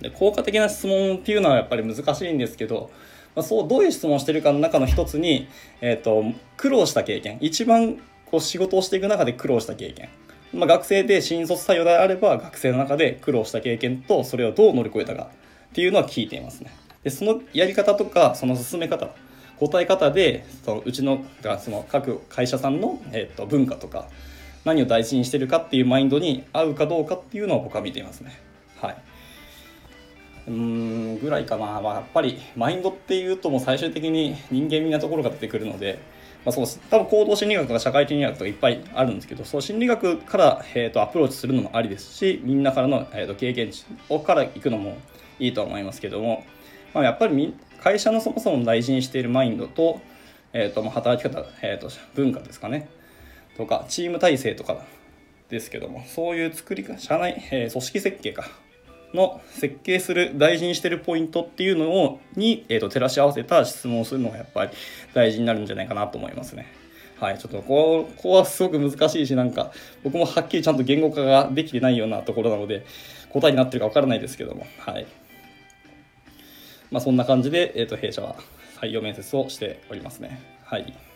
[0.00, 2.90] で効果的な質問っていうのはやっぱり難しいんですけど
[3.34, 5.48] まあ、そうどういう質問をしてるかの中の一つに、
[5.80, 6.24] えーと、
[6.56, 7.38] 苦労した経験。
[7.40, 7.96] 一番
[8.30, 10.08] こう仕事をしていく中で苦労した経験、
[10.54, 15.30] まあ、学生で新卒採用であれば学生の中で苦労した経験とそれをどう乗り越えたか
[15.70, 16.72] っていうのは聞いていますね。
[17.02, 19.08] でそのやり方とかその進め方
[19.58, 21.24] 答え方でそのうちの
[21.58, 24.08] その各会社さんの、えーと文化とか
[24.64, 28.38] 何を大事にしてるかっていうマインドに合うかどうかっていうのを僕は見ていますね。
[28.80, 28.96] はい。
[30.50, 36.00] うんぐらいかな、まあ、やっぱりマインドっていうともう最終的に人間味なところが出てくるので、
[36.44, 44.98] まあ、そう多分行動心理学とか社会心理学とかいっぱいあるんですけどその心理学から、えーと、アプローチするのもありですしみんなからの、えーと、経験値をから行くのも
[45.38, 46.44] いいと思いますけども、
[46.94, 50.00] まあ、やっぱり会社のそもそも大事にしているマインドと,、
[50.52, 52.88] えーと、と働き方、えー、と文化ですかね。
[53.56, 54.84] とかチーム体制とか
[55.48, 58.50] ですけどもそういう作り社内、えー、組織設計か。
[59.14, 64.72] の設計する大事にしてるポイントっていうのをに、えーと、照らし合わせた質問をするのがやっぱり
[65.14, 66.72] 大事になるんじゃないかなと思いますね。
[67.18, 72.86] はい、ちょっとここはすごく難しいしなんか僕もはっきりちゃんと言語化ができてないようなところなので
[73.28, 74.66] 答えになってるかわからないですけども。
[74.78, 75.06] はい。
[76.90, 78.36] まあそんな感じで、えーと、弊社は
[78.80, 80.40] 採用面接をしておりますね。
[80.64, 81.09] はい。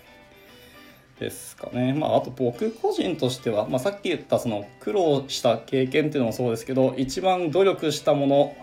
[1.18, 1.92] ですかね。
[1.92, 8.56] まあ、あと僕個人としては、まあ、さっき言ったその苦労した経験っていうのもそうですけど、一番努力したもの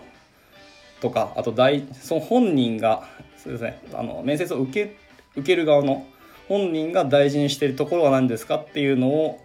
[1.00, 4.96] とか、あと大、その本人が、そうですね、あの、面接を受け、
[5.34, 6.06] 受ける側の
[6.48, 9.40] 本人が大事にしているところは何ですかっていうのを、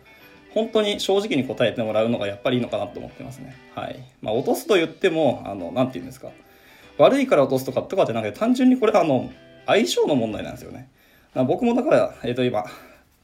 [0.53, 3.55] 本当に正直に答えてもらうのがやっぱりいいのかなと思ってますね。
[3.75, 3.99] はい。
[4.21, 6.29] まあ、落とすと言っても、あの、なんて言うんですか。
[6.97, 9.31] 悪いから落とすとかとかじゃなくて、単純にこれはあの、
[9.67, 10.89] 相性の問題なんですよね。
[11.45, 12.65] 僕もだから、えっ、ー、と今、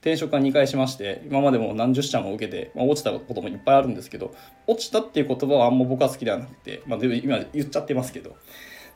[0.04, 4.36] 転職は2回しまして、今までも何十社も受けて、まあ、落ちたこともいっぱいあるんですけど、
[4.68, 8.36] 落ちたっていう言葉はあんま僕は好きではなくて、まあ、今言っちゃってますけど、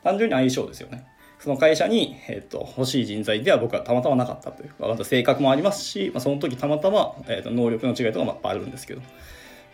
[0.04, 1.06] 単純に相性ですよね。
[1.38, 9.04] その会社に、えっ、ー、と、欲しい人材では僕はたまたまなかったという、また性格もありますし、まあ、その時たまたま、えーと、能力の違いとかもあるんですけど、っ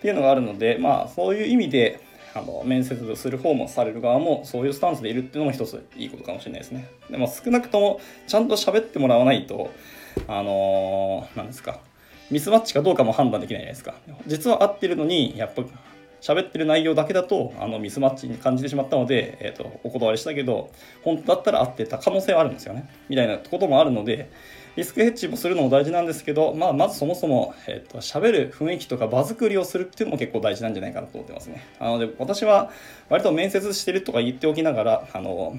[0.03, 2.01] ていうのがあるので、まあ、そういう意味で、
[2.37, 6.88] あの面接する方もされる側もそういうスタンスでいるっていうのも一ついいことかもしれないですね。
[7.09, 9.70] でも少なくともちゃんと喋ってもらわないと、
[10.29, 11.81] あのー、なんですか、
[12.31, 13.94] ミスマッチかどうかも判断できないじゃないですか。
[14.27, 15.62] 実は合ってるのに、やっぱ
[16.24, 20.70] 喋ってる内容だけだとあのミスマッチに感じてしまったので、えーと、お断りしたけど
[21.03, 22.88] 本当だったら合ってた可能性はあるんですよね。
[23.11, 24.31] みたいなこともあるので
[24.74, 31.62] リスクヘッジもするのも大事なんですけど、まあ、まずそもそも、えーと、喋る雰囲気とか場作りをするっていうのも結構大事なんじゃないかなと思ってますね。
[31.79, 32.70] なので私は
[33.11, 35.59] 割と面接してるとか言っておきながらあの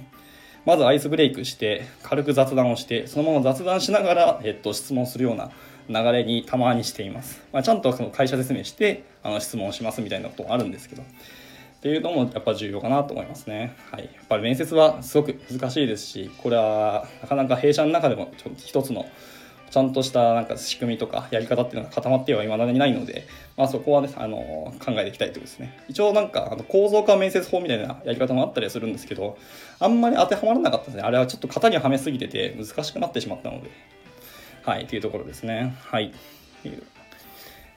[0.65, 5.51] まずアイスブレイクして軽く雑談をしてそのまま雑談しながら、えっと、質問するような
[5.88, 11.06] 流れにたまにしています、まあ、ちゃんとその会社説明してあの質問しますみたいなことがあるんですけどっ
[11.88, 13.75] ていうのもやっぱ重要かなと思いますね。
[13.91, 14.06] はい。
[14.06, 19.06] やっぱり面接はすごく難しいですし、これはなかなか弊社の中でもちょっと一つの
[19.76, 25.78] ちゃんとしたなんか仕組みとかやり方っていうのが固まってはいまだにないので、まあ、そこはね、あの考えていきたいということですね。
[25.90, 29.38] 一応なんかあの構造化面接法みたいなやり方もあったりするんですけど、
[29.80, 31.02] あんまり当てはまらなかったですね。
[31.02, 33.70] あれはちょっと型にはめすぎてて難しくなってしまったので、
[34.64, 35.76] はい、というところですね。
[35.82, 36.14] はい。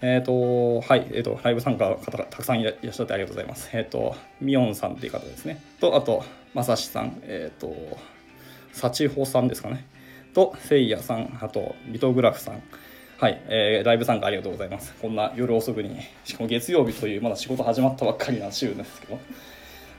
[0.00, 3.70] えっ、ー、と、はい、えっ、ー、と、ライブ参加の方がたくさんいらっしゃってありがとうございます。
[3.72, 5.60] えっ、ー、と、ミヨンさんっていう方ですね。
[5.80, 7.74] と、あと、まさしさん、えっ、と、
[8.72, 9.84] サチホさんですかね。
[10.34, 12.62] と、せいやさん、あと、リトグラフさん。
[13.18, 14.94] はい、えー、ライブ参加ありがとうございます。
[15.02, 19.18] こんな夜遅くに、しかも月曜日というまだ仕事始まったばっかりな週なんですけど、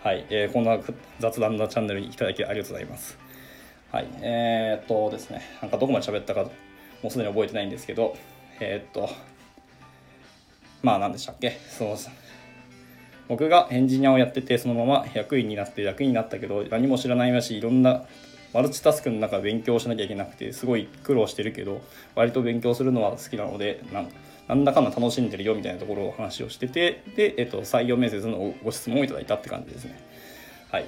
[0.04, 0.80] はい、えー、こんな
[1.20, 3.18] 雑談なチャンネルにいただきありがとうございます。
[3.92, 6.50] はい、えー、っとですね、なんかどこまで喋ったか、も
[7.06, 8.16] うすでに覚えてないんですけど、
[8.62, 9.10] えー、っと、
[10.82, 11.60] まあ何でしたっけ？
[11.68, 11.98] そう
[13.28, 18.06] 僕がエンジニアをやっててそのまま役員になって役員になったけど何も知らないましいろんな
[18.54, 21.82] マルチタスクの中勉強しなきゃいけなくてすごい苦労してるけど
[22.16, 23.84] 割と勉強するのは好きなので
[24.48, 30.00] なんだかんだ楽しんでるよみたいなところを話をしててで、えっと、採用面接のご質問をいただいたって感じですね
[30.72, 30.86] はい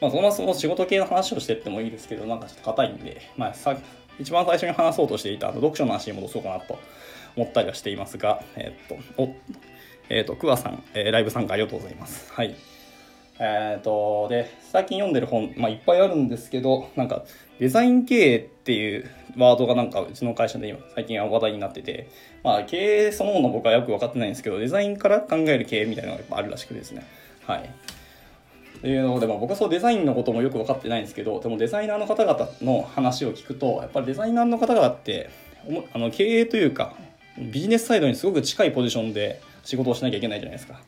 [0.00, 3.76] まあそのその仕事系の話をしてってもいいですけどなんかちょっと硬いんで、まあ、さ
[4.18, 6.78] 一番最初に話そうとしていた読書の話に戻そうかなと
[7.36, 9.34] 思ったりはしていますが、えっ、と、お、
[10.08, 12.32] えっ、と、クワさん、えー、ライブ参加ありがとうございます。
[12.32, 12.54] はい。
[13.38, 17.24] えっ、と、で、最近読んでる本、まあ、いっぱいあるんですけど、なんか、
[17.58, 22.08] デザイン経営っていうワードがなんかうちの会社で今最近は話題になってて、
[22.42, 27.06] まあ経営そのもの僕はよく分かってないんですけど、デザインから考える経営みたいなのがやっぱあるらしくですね。
[27.46, 27.60] はい。
[27.60, 35.30] っていうので、まあ、僕はそうデザインのこともよく分かってないんですけど、でもデザイナーの方々の話を聞くと、やっぱりデザイナーの方々って、
[35.92, 36.94] あの経営というか、
[37.38, 40.80] ビジネスサイドにすごく近いポジションで仕事をしなきゃいけないじゃないですか。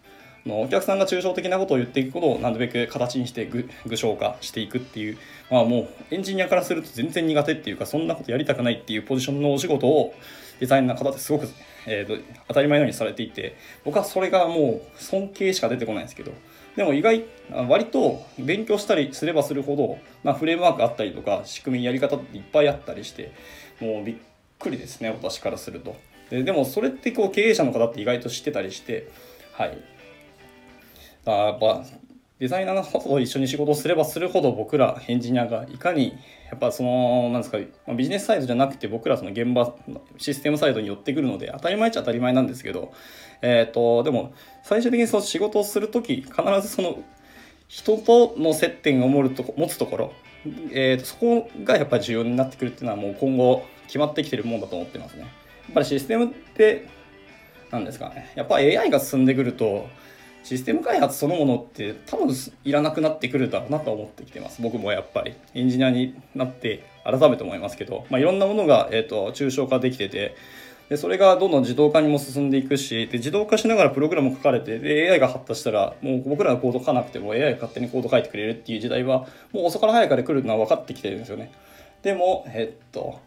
[0.46, 5.18] のお客さんが抽象的なことを言っていくことをなるべく形にして具象化していくっていう、
[5.50, 10.14] まあもうエンジニアからすると全然苦手っていうか、そんなことやりたくないっていうポジションのお仕事を
[10.60, 11.48] デザインの方ってすごく、
[11.86, 16.32] えーと、当たり前のようにされていて、僕はそれがもう尊敬しか出てこないんですけど、
[16.76, 17.24] でも意外、
[17.68, 23.32] 割と勉強したりすればするほど、まあ、フレームワークあったりとか、仕組みやり方っていっぱいあったりして、
[23.80, 24.16] もうびっ
[24.58, 25.96] くりですね、私からすると。
[26.30, 29.08] ででもそれってこう経営者の方って意外と知ってたりして
[29.52, 29.78] はい
[31.26, 31.84] あやっぱ
[32.38, 36.16] デザイナーの方と一緒に仕事をすればするほど僕らエンジニアがいかに
[36.50, 37.58] やっぱそのなんですか
[37.94, 39.74] ビジネスサイドじゃなくて僕らその現場
[40.18, 42.92] システムサイドに寄ってくるので当たり前っちゃ当たり前なんですけど
[43.42, 47.02] えっ、ー、とでも最終的にその仕事をする時必ずその
[47.68, 49.28] 人との接点を持
[49.68, 50.12] つところ、
[50.70, 55.26] えーと、そこがやっぱり重要になってくるっていうのはもう今後決まってきてるもんだと思ってますねや。
[55.26, 56.88] っぱりシステムって
[57.70, 59.88] 何ですかねやっぱ AI が進んでくると
[60.46, 62.32] システム開発そのものって多分
[62.62, 64.62] いらなくなってくるだろうなと思ってきてます。
[64.62, 65.34] 僕もやっぱり。
[65.54, 70.36] エンジニアになって改めて思いますけど、まあ、いろんなものが、えーと、抽象化できてて。
[70.88, 73.08] でそれがどんどん自動化にも進んでいくし。
[73.08, 74.78] で自動化しながらプログラム書かれて。
[74.78, 81.50] で AI が発達したらもう僕らがコード書かなくても AI が勝手にコード書いてくれるっていう時代はもう遅から早かで来るのは分かってきてるんですよね。
[82.02, 83.18] でもえっと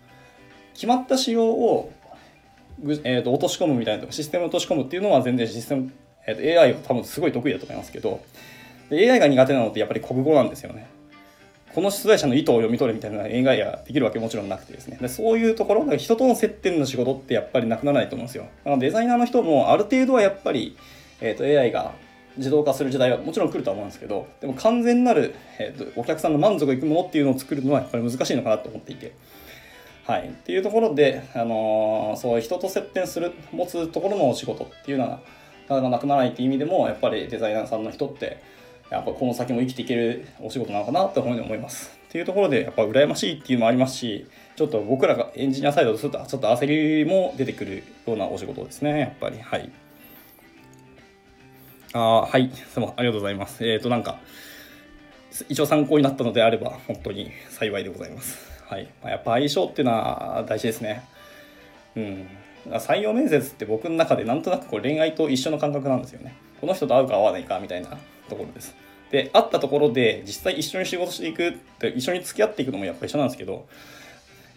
[0.73, 1.91] 決まった仕様を、
[3.03, 5.91] えー、と落とし込むみたいなとかシステムを落とし込むっていうのは全然システム、
[6.29, 8.21] えー、と AI は多分すごい得意だと思いますけど
[8.89, 10.87] で AI が苦手なのってやっぱり国語なんですよね。
[11.73, 14.97] この出題者の意図を読み取るみたいな AI ができるわけもちろんなくてですね。
[14.99, 18.47] でそういうところ人との接点の仕事ってやっぱりなくならないと思うんですよ。
[18.65, 20.75] あのデザイナーの人もある程度はやっぱり、
[21.21, 21.93] えー、と AI が
[22.37, 29.13] 自動化する時代はもちろん来るとは思うんですけどでも完全なる、えーと、お客さんの満足いくものっていうのを作るのはやっぱり難しいのかなと思っていて。
[30.05, 35.19] はい、っていうところで、あのー、そう人と接点する持つところのお仕事っていうのは
[35.75, 38.41] なかなくならないっていう意味でもやっぱりデザイナーさんの人って
[38.89, 41.97] やっぱこの先も生きていけるお仕事なのかなというふうに思います。
[42.07, 49.69] っていうところでやっぱ羨ましいっていうのもありますしちょっと僕らがエンジニアサイドとするとちょっと焦りも出てくるようなお仕事ですねやっぱりはい。
[51.93, 53.67] ああはい、すもありがとうございます。
[53.67, 54.19] えっ、ー、と、なんか、
[55.47, 58.47] 一応参考になったのであれば、本当に幸いでございます。
[58.67, 58.87] はい。
[59.03, 61.03] やっぱ相性っていうのは大事ですね。
[61.95, 62.27] うん。
[62.65, 66.35] 採用面接って僕の中でなんとなくこう恋愛と一緒の感覚なんですよね。
[66.61, 68.75] この人と会うか会わないかみたいなところです。
[69.11, 73.67] で、会ったところで実際一緒に仕事していくって、一緒に付き合っていくのもやっぱ一緒なんですけど、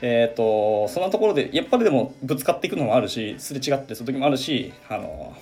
[0.00, 5.34] えっ、ー、と、そんなところで、やっぱりでもぶつかっていくのもあるし、すれ違ってする時もあるし、あの、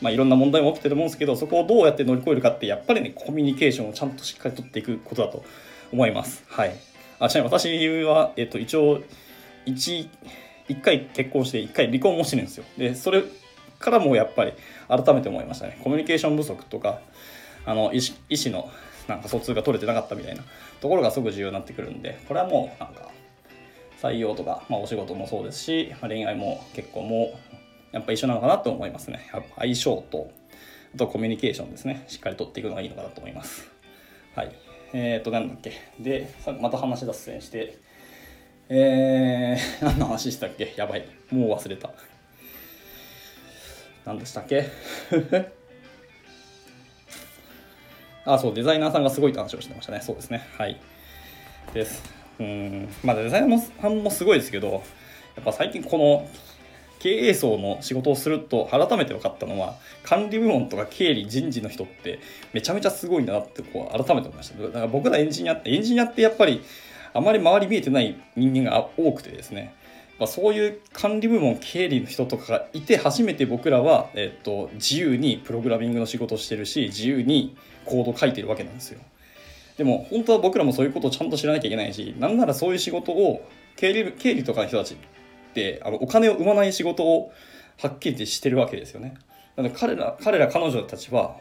[0.00, 5.44] まあ、いろんな問題も起きてると思うんですけどそこをどうやって乗り越えるかってやっぱりねコミュニケーションをちゃんとしっかりとっていくことだと
[5.92, 6.44] 思います。
[6.48, 6.74] はい、
[7.18, 9.00] あちなみに私は、えっと、一応
[9.66, 10.08] 1,
[10.68, 12.64] 1回結婚して1回離婚もしてるんですよ。
[12.78, 13.22] でそれ
[13.78, 14.52] からもやっぱり
[14.88, 15.78] 改めて思いましたね。
[15.82, 17.00] コミュニケーション不足とか
[17.66, 18.70] あの医師医師の
[19.08, 20.42] なんか疎通が取れてなかったみたいな
[20.80, 23.10] ところがすごく重要になってくるんでこれはもうなんか
[24.00, 27.38] 採用とか、まあ、お仕事もそうですし、まあ、恋愛も結婚も
[27.94, 29.30] やっぱ一緒なのかなと思いますね。
[29.56, 30.28] 相性と、
[30.94, 32.04] あとコミュニケーションですね。
[32.08, 33.70] しっかりとっていくのがいいのかなと思います。
[34.34, 34.52] はい。
[34.92, 35.72] えっ、ー、と、なんだっけ。
[36.00, 36.28] で、
[36.60, 37.78] また話脱線して、
[38.68, 40.72] えー、 何の話したっけ？
[40.76, 41.04] やばい。
[41.30, 41.90] もう忘れた。
[44.04, 44.64] 何でしたっけ？
[48.26, 50.00] あ、そう、デザイナーさんがすごいって話をしてましたね。
[50.00, 50.46] そうですね。
[50.56, 50.80] はい。
[51.74, 52.02] です。
[52.38, 52.88] うん。
[53.02, 54.82] まあ、デザイナーさんもすごいですけど、
[55.36, 56.26] やっぱ最近この
[57.00, 59.74] 経営層の仕事をすると改めて分かったのは
[60.04, 62.18] 管理部門とか経理人事の人って
[62.54, 66.62] めちゃめちゃすごいんだなってこう改めて思いましただから僕らエンジニアってエンジニアってやっぱり
[67.14, 69.74] あまり周り見えてない人間が多くてですね
[70.18, 79.00] まあ、そういう管理部門経理の人とかがいて初めて僕らは、えっと、自由にプログラミングの仕事をしてるし自由にコード書いてるわけなんですよ
[79.76, 83.44] でも本当は僕らもそういうことをちゃんと知らなきゃいけないしなんならそういう仕事を
[83.76, 84.96] 経理経理とかの人たちっ
[85.52, 87.32] てあのお金を生まない仕事を
[87.80, 89.14] はっきりしてるわけですよね。
[89.56, 91.36] なので彼ら彼ら彼女たちは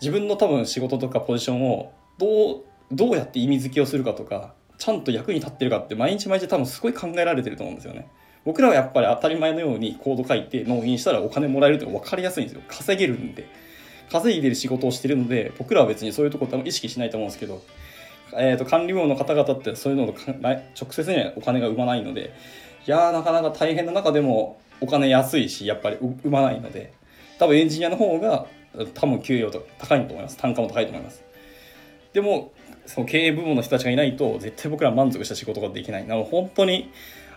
[0.00, 8.08] 自分の多分仕事とかポジションをどうどうやって意味付けをするかとかちゃんと役に立ってるかって毎日毎日多分すごい考えられてると思うんですよね。
[8.44, 12.62] 僕らはやっぱり当たり前のようにコード書いて納品したらお金もらえるって分かりやすいんですよ。
[12.68, 13.48] 稼げるんで。
[14.10, 17.62] 稼いでる仕事をしてるので僕らは別にそういうとこ多分意識しないと思うんですけど、
[18.34, 22.34] えーと、管理部門の方々ってそういうのを直接にはお金が生まないので
[22.86, 26.92] いやーなかなか大変な中でもお金安いしやっぱり生まないので
[27.38, 28.46] 多分エンジニアの方が
[28.94, 31.24] 多分給料と高いと思います単価も高いと思います
[32.12, 32.52] でも
[32.86, 36.06] その経営部門の人たちがいないと絶対僕ら満足した仕事ができない。
[36.06, 36.90] なので本当に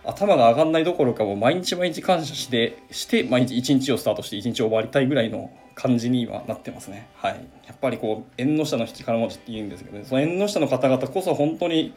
[0.04, 7.08] 頭が上がんないどころかもう毎日毎日感謝してして毎日一日をスタートして一日終わりたいぐらいの感じにはなってますね。
[7.16, 7.32] はい。
[7.66, 10.04] やっぱりこう縁の下の力持ちって言うんですけどね。
[10.04, 11.94] その縁の下の方々こそ本当に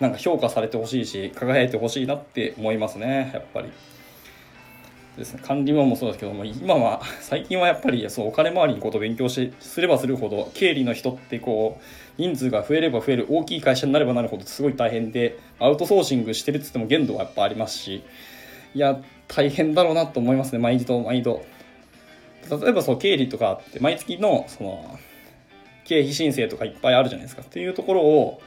[0.00, 3.30] なんか評価されてほしいし輝いてほしいなって思いますね。
[3.32, 3.70] やっぱり。
[5.16, 11.78] ですね、管理マンもそうですけども今は最近はやっぱりそうお金回りのことを勉強しすればするほど経理の人ってこ
[12.09, 18.04] う人数が増えれば増える大きい会社になればなるほどすごい大変でアウトソーシングしてるっつっても限度はやっぱありますし
[18.74, 21.44] いや大変だろうなと思いますね毎度毎度。
[22.50, 24.98] 例えばそう経理とかって毎月のその
[25.84, 27.42] 経費申請とかいっぱいあるじゃないですか。
[27.42, 28.42] っていうところを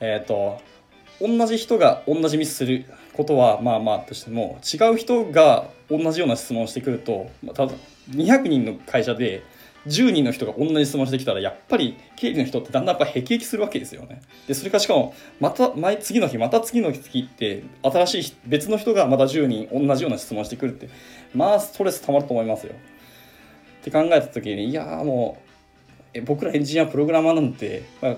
[0.00, 0.60] えっ、ー、と
[1.20, 7.74] 同じ人が同じミスすることはまあまあとしても違う人が同じような質問をしてくると、ま、ただ
[8.10, 9.42] 200人の会社で
[9.86, 14.20] 10人の人が同じ質問してきたらやっぱり経理の人ってだんだんやっぱ辟易するわけですよね。
[14.46, 20.88] でそれからしかもまた前次の日また次の日って新しい別の人がまた10人同じような質問してくるって
[21.34, 22.74] まあストレスたまると思いますよ。
[23.80, 25.46] って考えた時にいやもう
[26.14, 28.16] え僕らエンジニアプログラマーなんて、まあ、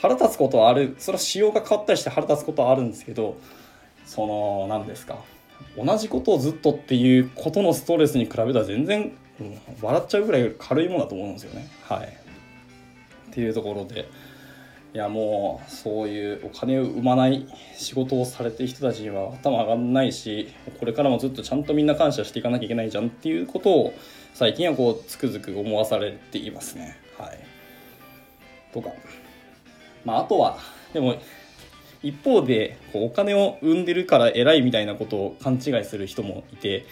[0.00, 3.36] 腹立つことはあるそれは仕様が変わったりして腹立つことはあるんですけど
[4.04, 5.18] その何ですか
[5.76, 9.12] 同じことをずっとっていうことのストレスに比べたら全然、
[9.80, 11.68] 笑っちゃうぐらい軽いものだと思うんですよね。
[11.82, 14.08] はい、っていうところで。
[14.94, 23.94] いやもうそういうお金を生まない仕事をされてる人たちには頭上がんないしこれからもずっとちゃんとみんな感謝していかなきゃいけないじゃんっていうことを
[24.34, 26.98] 最近はこうつくづく思わされていますね。
[27.18, 27.40] はい。
[28.74, 28.90] とか。
[30.04, 30.58] まああとは
[30.92, 31.16] でも
[32.02, 36.84] 一方でこうお金を生んでるから偉いみたいなことを勘違いする人もいて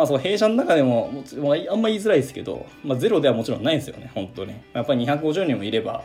[0.00, 4.54] まあその弊社の中でももあんま言いづらいですけど、まあ、ゼロではもちろんないんですよね本当に。
[4.72, 6.04] やっぱり250人もいれば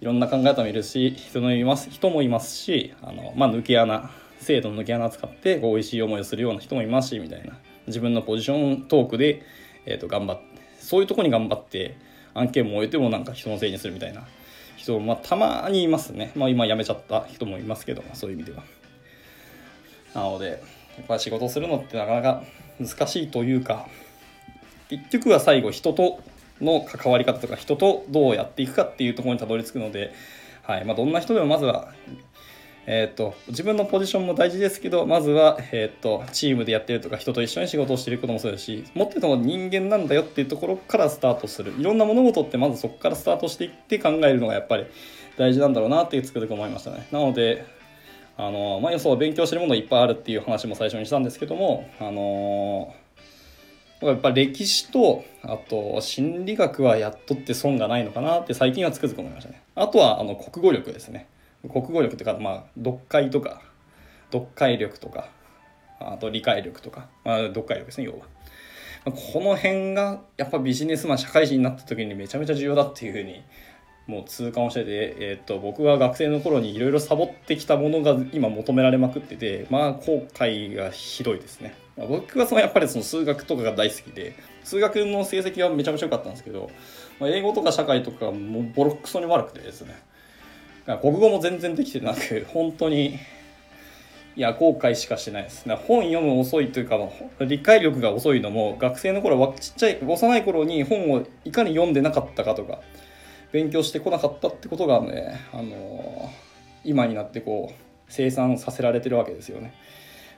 [0.00, 4.10] いろんな考え方もいるし人もいます人もいますしあの、まあ、抜け穴
[4.40, 7.56] 制度の抜け穴を使ってこう美味しい思いをするような人もいますしみたいな。
[7.86, 9.42] 自分のポジショントークで、
[9.86, 10.44] えー、と頑張って
[10.80, 11.96] そういうとこに頑張って
[12.34, 14.26] 案件も終えてもなんか人のせいにするみたいな。
[14.76, 18.64] 人も、まあ、たまにいますね、まあ、今辞めちゃった人もいますけど、そういう意味では。
[20.14, 20.62] なので
[20.98, 22.42] やっぱ仕事するのってなかなか
[22.80, 23.86] 難しいというか
[24.88, 26.20] 結局は最後人と
[26.60, 30.12] の関わり方とか人とどうやっていくかっていうところにたどり着くので、
[30.62, 31.92] はいまあ、どんな人でもまずは、
[32.86, 41.74] えーと、自分のポジションも大事ですけどまずは、えーと、チームでやってるとか人と一緒に仕事をしていることもそうですし持ってても人間なんだよっていうところからスタートする。
[41.78, 44.86] いろんな物事ってまずそこからスタートしていって考えるのがやっぱり
[45.36, 47.06] 大事なんだろうなっていうつくづく思いましたね。
[47.12, 47.77] なので
[48.38, 53.08] あの、まあ、予想勉強してるものいっぱいあるっていう話も最初にしたんですけどもあのー
[54.00, 59.60] やっぱ歴史とあと心理学はやっとって損がないのかなって最近はつくづく思いましたね。
[59.74, 61.26] あとはあの国語力ですね。
[61.68, 63.60] 国語力っていうかまあ読解とか
[64.30, 65.28] 読解力とか
[65.98, 68.18] あと理解力とか、まあ、読解力ですね要は。
[69.04, 73.42] この辺がやっぱビジネスマン社会人になった時にめちゃめちゃ重要だっていうふうに
[74.08, 81.74] もう痛感をしてて、えー、っと僕は学生の頃にいろいろサボってきたものが今求められまくっててまあ後悔がひどいですね。
[82.08, 84.34] 僕はそのやっぱりその数学とかが大好きで
[84.64, 86.70] 数学の成績はめちゃめちゃ良かったんですけど、
[87.20, 89.94] まあ、英語とか社会とかもうボロクソに悪くてですね。
[91.02, 93.18] 国語も全然できてなく本当に
[94.36, 95.66] いや後悔しかしてないです。
[95.66, 96.96] ね本読む遅いというか
[97.40, 102.80] 理解力が遅いのも学生の頃はちっちゃい幼い頃に本をいかに読んでなかったかとか
[103.52, 106.30] 勉強してこなかったってことがね、あの
[106.84, 107.74] 今になってこう
[108.08, 109.74] 生産させられてるわけですよね。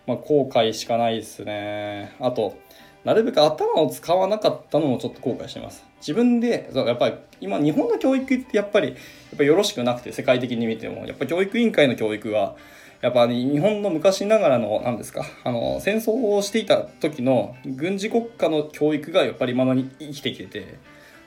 [0.06, 2.12] まあ、後悔しかないですね。
[2.20, 2.56] あと、
[3.04, 5.84] なるべく頭を使わなかったのもちょっと後悔してます。
[6.00, 8.96] 自分で、やっぱり今日本の教育ってやっぱり、やっ
[9.36, 12.56] ぱよろしくなくて、世界的に見ても、やっぱ教育委員会の教育は、
[13.00, 20.78] やっぱ、日本の昔ながらの、何ですか、あの、戦争をしていた時の軍事国家の教育がやっぱりまだに生きてきてて、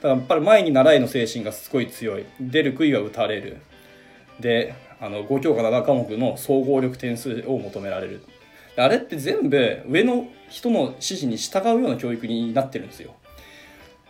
[0.03, 2.25] だからやっぱり前に習いの精神がすごい強い。
[2.39, 3.57] 出る杭は打たれる。
[4.37, 8.21] で、あの、5教科7科目の総合力点数を求められる。
[8.75, 13.13] あれって全部上の人の指示に従うような教育になってるんですよ。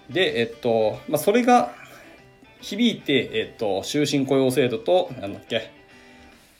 [0.09, 1.73] で、えっと、まあ、それが
[2.59, 5.69] 響いて、えっと、終身雇用制度と、なんだっけ、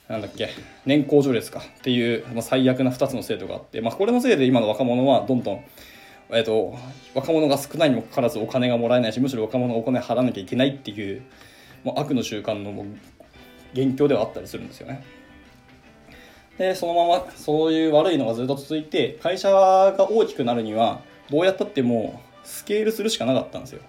[0.06, 0.50] なんだっけ、
[0.86, 5.64] 年功序列かっていう、まあ、最悪な2つの制度があって、まあ、これのせいで今の若者はどんどん
[6.30, 6.76] えーと、
[7.14, 11.22] 若者が少ないにもかかわらずお金がもらえないしむしろ若者がお金払わなきゃいけないっていう
[11.84, 12.86] もう悪の習慣のも
[13.74, 15.04] 元凶ではあったりするんですよね。
[16.58, 23.80] でそのままそういう悪いのがずっと続いて会社が大きくなるにはどうやったってもうスケールするしかなかったんですよ。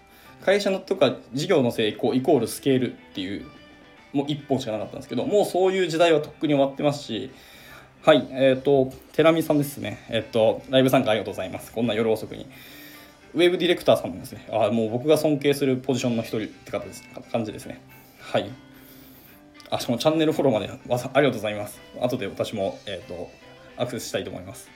[0.44, 3.46] 会社のとか事業の成功イコールスケールっていう
[4.14, 7.32] もう一本しかなかったんですけどもうそういう時代はとっくに終わってますし
[8.06, 10.06] はい、えっ、ー、と、テラミさんですね。
[10.10, 11.72] えっ、ー、と、ライブ参加ありがとうございます。
[11.72, 12.46] こんな夜遅くに。
[13.34, 17.82] ウェブディレクターさんですね、あもう僕が尊敬するポジションの一人って方です感じですね。
[18.20, 18.52] はい。
[19.72, 21.82] あ、しかもチャンネルフォローまでありがとうございます。
[22.00, 23.32] 後で私も、えっ、ー、と、
[23.76, 24.70] アクセスしたいと思います。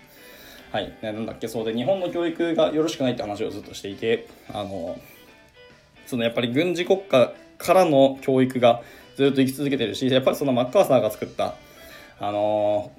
[0.71, 0.91] はい。
[1.03, 4.99] なんだっけ、そうで、日本の教育がよろしくないって話をずっとしていて、あの、
[6.07, 8.81] そのやっぱり軍事国家からの教育が
[9.17, 11.53] ずっと生き続けてるし、やっぱりそのマッカーサーが作った、
[12.19, 12.91] あの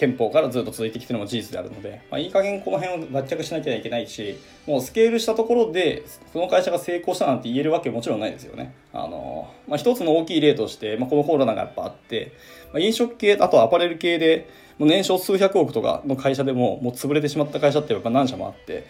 [0.00, 8.74] 憲法からずっと続いてきてるのも事実であるので、まあ、いい加減この辺を脱却しなきゃいけないしもうスケールしたところでこの会社が成功したなんて言えるわけもちろんないですよね。
[8.94, 12.32] あのまあ、一つの大きい例として、まあ、このコロナがやっぱあって、
[12.72, 14.48] まあ、飲食系あとアパレル系で
[14.78, 18.86] もう年商数百億とかの会社でももう潰れてしまった会社ってやっぱ何社もあって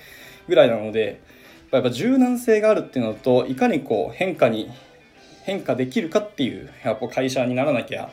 [0.46, 1.20] ぐらいなので
[1.72, 4.70] やっぱ柔軟性があるっていうのといかにこう変化に
[5.42, 8.10] 変化できるかっていうやっぱ会社にならなきゃ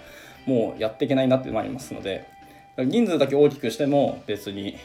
[0.47, 2.36] もうやっていけないなってまいりますので。
[2.77, 4.77] 人数だけ大きくしても別に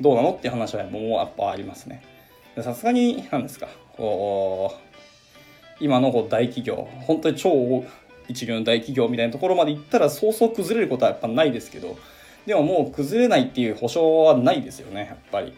[0.00, 2.02] どうなのっていう話はもうやっぱありますね。
[2.60, 4.74] さすがに何ですかこ
[5.80, 7.84] う今のこう大企業本当に超
[8.28, 11.96] 一流の大企業みたいなところまで行ったらそうそう崩れることはやっぱないですけど
[12.46, 15.54] でももう崩れないっていう保証はないですよねやっぱり。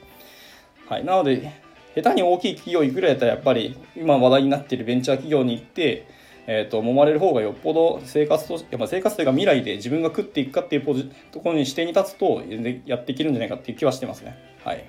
[0.88, 1.50] はい、なので
[1.94, 6.06] 下手に大きい企業行くらいだったらやっぱり今話題になっているベンチャー企業に行って
[6.46, 12.42] えーと、揉まれる方がよっぽど生活とやっぱ生活というか未来で自分が食っていくかっていうポジところに視点に立つと
[12.86, 14.36] やっていけるんじゃないかっていう気はしてますね。
[14.62, 14.84] はい。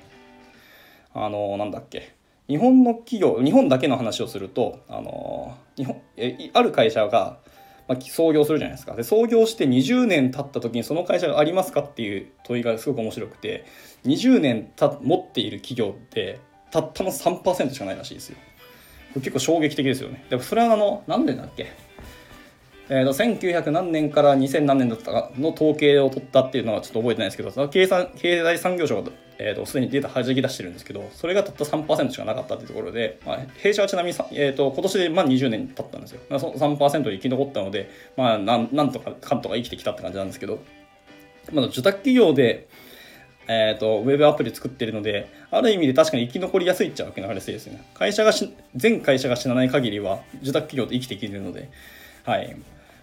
[1.14, 2.14] あのなんだっけ。
[2.48, 7.40] 日本の企業日本だけの話をするとあの日本えある会社が、
[7.88, 8.96] まあ、創業するじゃないですか。
[8.96, 13.66] で創業して20年経った時にその会社がありますかっていう問いがすごく面白くて
[14.06, 16.40] 20年た持っている企業って
[16.70, 18.38] たったの3%しかないらしいですよ。
[19.16, 21.72] 結構衝撃的ですよねでもそれはあの何年だっけ？
[22.88, 36.22] えーと、1900何年から2000何年だったかの統計を取ったっていうのはちょっと覚えてないですけど、その経産経済産業省が、えーと、すでにデータ弾き出してるんですけど、それがたった3%しかなかったっていうところで、まあ、弊社はちなみに、えーと、今年でまあ20年経ったんですよ。
[36.30, 40.60] まあ、その3%で生き残ったので、まあ、なんなんとかかんとか生きてきたって感じなんですけど、
[41.52, 42.68] まだ受託企業で、
[43.48, 47.84] えっ、ー、と、ウェブアプリ作ってるので、ある意味で確かに生き残りやすいっちゃわけの話ですよね。
[47.94, 51.70] 会社がし、全会社が死なない限りは、受託企業って生きていけるので、
[52.24, 52.56] はい。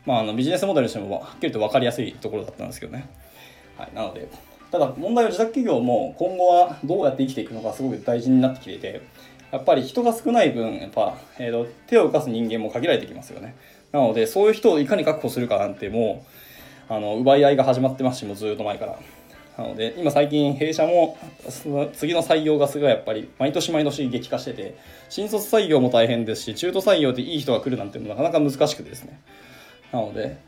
[0.05, 3.09] まあ、あのビジネスモデルとしてもはっきりと分かりやすいところだったんですけどね。
[3.77, 4.29] はい、なので、
[4.71, 9.03] ただ問題は自宅企業も今後はどうやって生きていくのかすごく大事になってきていて、
[9.53, 13.55] やっぱり人が少ない分、やっぱ、えーと、手を動かす人間も限られてきますよね。
[13.93, 16.25] なので、そういう人をいかに確保するかなんても
[16.91, 18.99] う、あの奪い合いが始まってますし、もうずっと前から。
[19.57, 21.19] なので、今最近弊社も
[21.95, 24.77] 次の採用がすごいやっぱり毎年毎年激化してて、
[25.09, 29.21] 新卒採用も大変ですし、中途採用でいい人が来るなんてなかなか難しくてですね。
[29.93, 30.39] なので、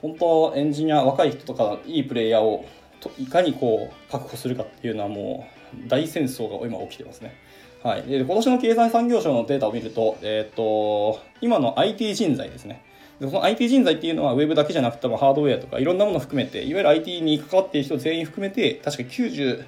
[0.00, 2.64] 本当エンジニア、若い人とかいいプレイヤーを
[3.00, 5.46] といかにこう確保するかっていうのはも
[5.86, 7.34] う大戦争が今起きてますね。
[7.82, 12.84] はい、で今年の経済産業省のデータを見ると,、えーと、今の IT 人材ですね。
[13.20, 19.64] でその IT 人材っていうのはウェブだけじゃなくてもハードウェアとかいろんなもの含めていわゆる IT に関わっている人全員含めて確か90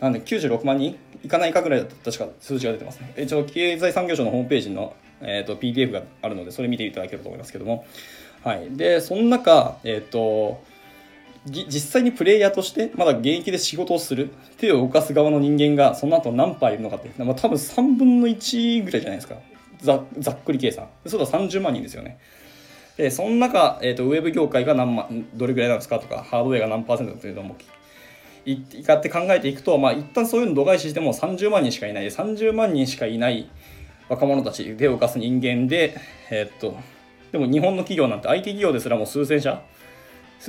[0.00, 3.14] なんで96万人いかないかぐらいだった確か数字が出てますね。
[3.16, 7.86] 一応経済産業省のホームページの、えーと、PDF があるのでそれ見ていただけると思いますけども。
[8.44, 10.62] はい、でその中、えっ、ー、と
[11.46, 19.36] 実際にプレイヤーとしてまだ現役で仕事をする手を動かす側の人間がその後何パーいるのかって、まあ、多分3分の1ぐらいじゃないですか。
[19.80, 20.88] ざざっくり計算。
[21.06, 22.18] そうだ30万人ですよね。
[22.96, 27.56] でその中、えーと、ウェブ業界が何万どれぐらいなんですかとかハードウェアが何パーセントというのも
[28.46, 32.06] いいかって考えていくと、まあ、一旦そういうの度外視しても30万人しかいない。
[32.06, 33.50] 30万人しかいない
[34.08, 35.98] 若者たち手を動かす人間で、
[36.30, 36.76] えー、っと
[37.32, 39.62] でも日本の企業なんて IT 企業ですらもう数千社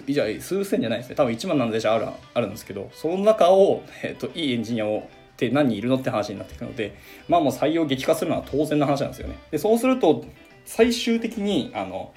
[0.07, 1.15] じゃ数千じゃないですね。
[1.15, 9.37] 多分1万何千社あるあるんですけどその中を、えーと、いいエンジニアをって何人いるのって話になっていくのでまあもう採用激化するのは当然の話なんですよね。
[9.51, 10.25] でそうすると
[10.65, 12.13] 最終的にあの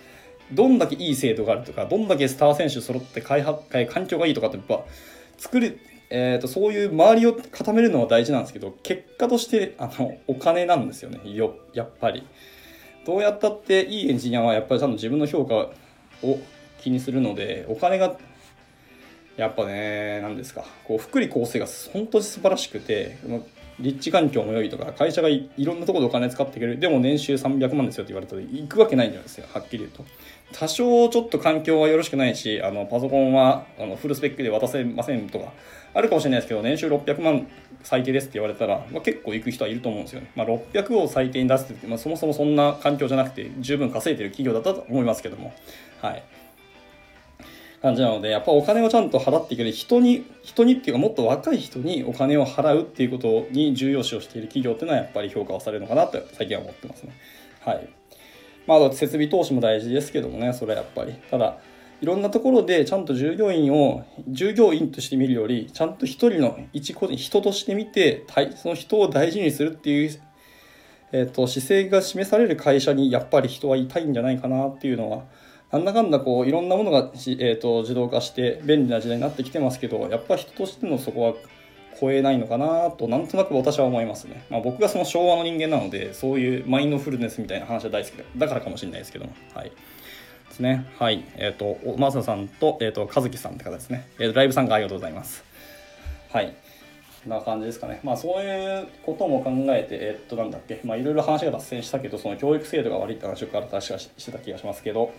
[0.53, 4.85] どんだけいい制度があるとかどんだけスター選手揃って開発環境がいいとかってやっぱ
[5.39, 5.79] 作る、
[6.11, 12.27] えーと、そういう周りを固めるのは大事なんですけど結果としてあのお金なんですよねよやっぱり。
[13.07, 15.71] どうやったっていいエンジニアはやっぱりちゃんと自分の評価
[16.23, 16.39] を
[16.81, 18.17] 気にするのでお金が
[19.37, 23.19] やっぱね何ですかこう福利厚生が本当に素晴らしくて
[23.81, 26.79] 立地環境も良いとか会社がいろんなところでお金使ってくれる。
[26.79, 30.05] でも年収300万ですよって言われたら行くわけないんですよはっきり言うと。
[30.53, 35.53] 多少ちょっと環境はよろしくないしあのパソコンはあのフルスペックで渡せませんとか
[35.95, 37.47] あるかもしれないですけど年収600万
[37.83, 45.55] 最低ですって言われたら、まあ、結構行く人はいると思うんですよね、まあ、600を最低に出すって、まあ、そもそもそんな環境じゃなくて十分稼いでる企業だったと思いますけども。
[46.03, 46.23] はい。
[47.83, 57.13] 感じなのでやっぱお金をちゃんと払っていける人に人にっていうかもっと若い人にお金を払うっていうことに重要視をしている企業っていうのはやっぱり評価をされるのかなって最近は思ってますね。
[57.61, 57.89] はい。
[58.67, 61.15] まあ設備投資も大事ですけどもねそれはやっぱり。
[61.31, 61.57] ただ
[62.01, 68.25] いろんなところでちゃんと従業員を従業員として見るよりちゃんと一人の一個人として見て
[68.57, 70.23] その人を大事にするっていう、
[71.13, 75.25] えーと、姿勢が示される会社にやっぱり人はいたいんじゃないかなっていうのは
[75.73, 81.35] なんだかんだこういろんなものが、えーと、自動化して便利な時代になってきてますけどやっぱ人としてのそこは
[82.01, 89.73] 超えないのかなとなんとなく私は思いますね、まあ、僕がその昭和の人間なのでそういうマインドフルネスみたいな話は大好きだからかもしれないですけどもはい。
[90.51, 90.87] ですね。
[90.99, 91.25] はい。
[91.37, 94.09] えっ、ー、と、マサさんと、えっ、ー、と、和樹さんって方ですね。
[94.19, 95.45] えっー、ライブ参加ありがとうございます。
[96.33, 96.55] はい。
[97.27, 98.01] な感じですかね。
[98.03, 105.13] まあ、そういうことも考えて、えっと、なんだっけ、まあ、いろいろ話が脱線したけど、その教育制度が悪いって話をから確かしてた気がしますけど、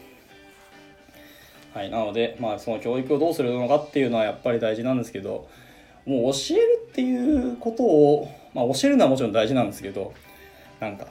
[1.74, 1.90] はい。
[1.90, 5.48] なので、まあ、その教育をどうするのかっていうのはやっぱり大事なんですけど、
[6.06, 10.14] もう教えるっていうことを、まあ、教えるのはもちろん大事なんですけど、
[10.80, 11.08] なんか、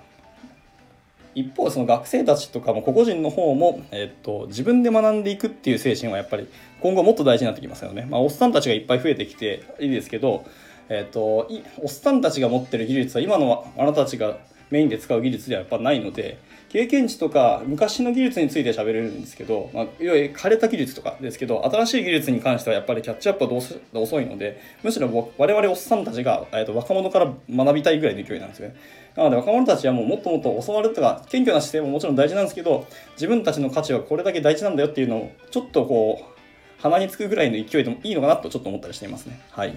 [1.34, 6.48] 一方その学生たちとかも個々人の方も、えっと、自分で学んでいくっていう精神はやっぱり
[6.80, 8.06] 今後もっと大事になってきますよね。
[8.10, 10.44] まあ、おっさんたちがいっぱい増えてきていいですけど、
[10.88, 11.48] えっと、
[11.78, 14.38] おっさんたちが持ってる技術は今のあなたたちが
[14.70, 16.38] メインで使う技術ではやっぱないので
[16.70, 28.76] 経験値とか昔の技術について喋れるんですけど、まあ、いわゆる枯れた技術とかですけど新しい技術に関してはやっぱりキャッチアップは遅いのでむしろ我々おっさんたちが、えー、と若者から学びたいぐらいの勢いなんですね。
[29.16, 36.40] なので若者たちはもうもっともっと教わるとか謙虚な姿勢ももちろん大事なんですけど自分たちの価値はこれだけ大事なんだよっていうのをちょっとこう
[36.80, 39.40] 鼻につくぐらいの勢いでもいいのかなとちょっと思ったりしていますね。
[39.50, 39.74] はい。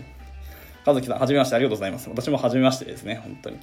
[0.86, 2.08] 和樹さんはじめましてありがとうございます。
[2.08, 3.58] 私もはじめましてですね本当に。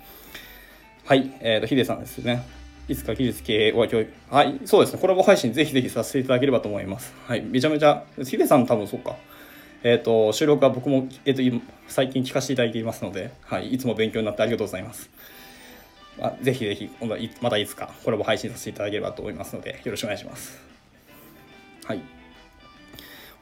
[1.04, 1.30] はい。
[1.40, 2.59] えーとヒデさんですね。
[2.88, 4.12] いつか技術系は教育。
[4.30, 5.00] はい、そうですね。
[5.00, 7.14] コラボ配信ぜひぜひさせていただければと思います。
[7.26, 9.16] はい、めちゃめちゃ、ヒデさん多分そうか。
[9.82, 15.08] えっ、ー、と、収録は僕も、えっ、ー、と、最近聞かせていただいていますので、はい、いつも勉強になってありがとうございます。
[16.20, 16.90] あぜひぜひ、
[17.40, 20.60] またいつかコラボ配信させていただければと思いますので、よろしくお願いします。
[21.84, 22.19] はい。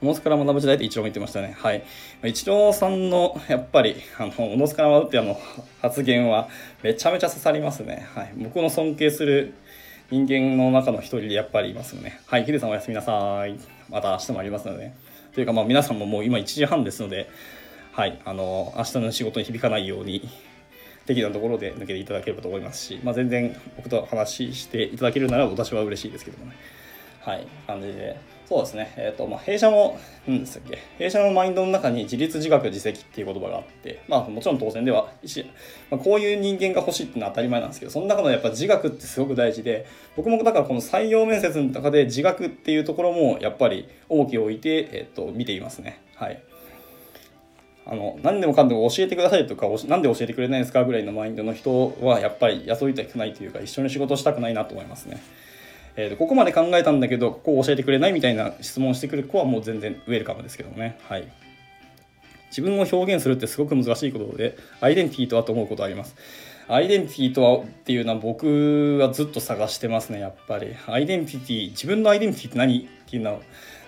[0.01, 1.57] おのずから学ぶ時代って一郎も言ってましたね。
[1.59, 1.85] はい。
[2.25, 5.41] 一郎さんの、やっぱり、あの、おのずから学ぶってあの、
[5.83, 6.49] 発言は、
[6.83, 8.07] めちゃめちゃ刺さりますね。
[8.15, 8.33] はい。
[8.37, 9.55] 僕の尊敬する
[10.11, 12.21] 人間の中の一人でやっぱりいますよね。
[12.27, 12.45] はい。
[12.45, 13.59] ヒデさんおやすみなさい。
[13.91, 14.93] また明日もありますので。
[15.35, 17.29] というか、まあ皆さんももう今1時半ですので、
[17.91, 18.21] はい。
[18.25, 20.29] あの、明日の仕事に響かないように、
[21.07, 26.53] 適度なところで抜けていただければと思いますし、まあ、全然僕と話していただけるなら私は嬉しいですけどもね。
[27.23, 28.38] はい、感じで。
[28.49, 28.95] そうですね。
[28.97, 35.13] えっ、ー、と、まあ、弊社も、何でしたっけ弊社のマインドの中に自立自覚自責っていう言葉があって、まあ、もちろん当然では、
[35.91, 39.87] まあ、こういう人間が欲しいっていうのは当たり前なんですけど、その中のやっぱ自学ってすごく大事で、
[40.17, 46.01] 僕もだからこの採用面接の中で自学っていうところもやっぱり重きを置いて、えっ、ー、と、見ていますね。
[46.15, 46.43] はい。
[47.85, 55.23] あの、何でもかんでも教えてくださいとか、何で教えてくれないんですかぐらいのマインドの人は、やっぱり雇いたくないというか、一緒に仕事したくないなと思いますね。
[56.01, 60.97] えーと、ここまで考えたんだけどここを教えてくれないみたいな質問してくる子はもう全然ウェルカムですけどね。
[61.09, 61.29] はい。
[62.51, 66.15] 自分を表現するってすごく難しいことで、アイデンティティとはと思うことあります。
[66.69, 70.69] アイデンティティとはっていうのは僕はずっと探してますね、やっぱり。
[70.87, 73.39] アイデンティティ、自分のアイデンティティって何っていうのは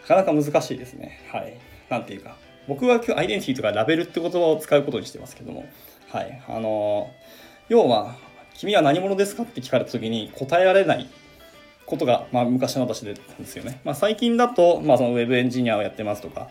[0.02, 1.20] なかなか難しいですね。
[1.30, 1.56] はい。
[1.88, 2.36] なんていうか。
[2.66, 5.64] 僕は今日アイデンティティとかラベルって言葉を使うことにしてますけども。
[6.08, 6.42] はい。
[6.48, 7.08] あの、
[7.68, 8.16] 要は、
[8.54, 11.08] 君は何者ですかって聞かれた時に答えられない
[11.90, 13.80] ことが、まあ、昔の私でですよね。
[13.84, 16.48] まあ、最近だと、まあ、そのウェブエンジニアをやってますとか、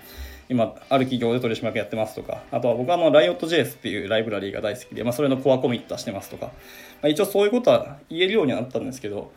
[0.50, 6.52] 今、ある企業で取締役やってますとか、あとは僕はあの、Riot.js っていうライブラリーが大好きで、まあ、それのコアコミットしてますとか、ま
[7.04, 9.32] あ、一応そういうことは言えるようにはなったんですけど、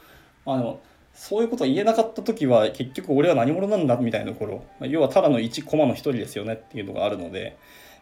[0.45, 0.81] あの、
[1.15, 7.55] そういうことを言えなかった時は、結局俺は何者なんだみたいなところ、まあ、要はただの1コマの1人ですよねっていうのがあるので、やっ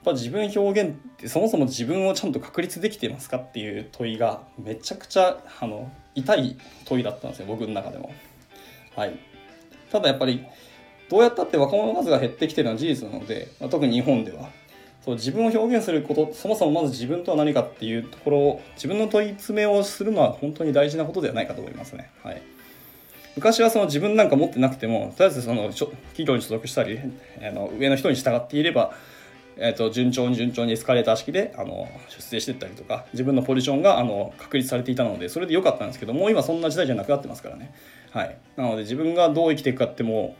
[0.04, 8.12] ぱ自分表現ってそもそも自分をちゃんと確立できていますかっていう問いがめちゃくちゃあの痛い問いだったんですよ僕の中でも。
[8.96, 9.18] はい、
[9.90, 10.44] ただやっぱり
[11.08, 14.48] どうやったって若者の数が減ってきてるのは事実なので、まあ、特に日本では
[15.04, 22.10] そう自分を表現することそもそもまず自分とは何かっていうところを自分の問い詰めをするのは本当に大事なことではないかと思いますね。
[22.22, 22.42] はい
[23.36, 26.98] 昔はその自分なんか持ってなくてもとりあえずその企業に所属したり
[27.40, 28.92] あの上の人に従っていれば
[29.62, 37.74] えーと、順調に順調にエスカレーター式であの出世していったりとか自分のポジションがあの確立されていたのでそれで良かったんですけどもう今そんな時代じゃなくなってますからね、
[38.10, 40.34] はい、なので自分がどう生きていくかっても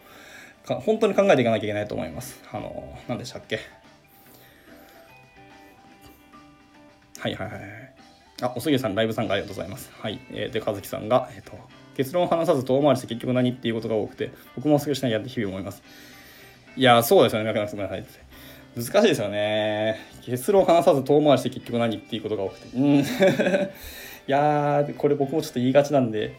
[0.69, 2.43] う本当に考えていかなきゃいけないと思います。
[2.51, 3.61] あの何でしたっけ？
[7.19, 7.61] はいはいはい
[8.43, 9.91] あおすぎさんライブ参加ありがとうございます。
[9.99, 11.53] はい、えー、で和樹さんが、えーと、
[11.95, 15.83] 結論を話さず遠回りして結局何っていうことが多くて僕もすぐしないやって日々思います。
[16.77, 17.47] いやそうですよね。
[17.53, 17.81] 中村さん
[18.77, 19.99] 難しいですよね。
[20.23, 22.77] 結論を話さず遠回りして結局何っていうことが多くて。
[22.77, 22.99] うん。
[23.01, 23.03] い
[24.27, 26.35] やー、これ僕もちょっと言いがちなんで、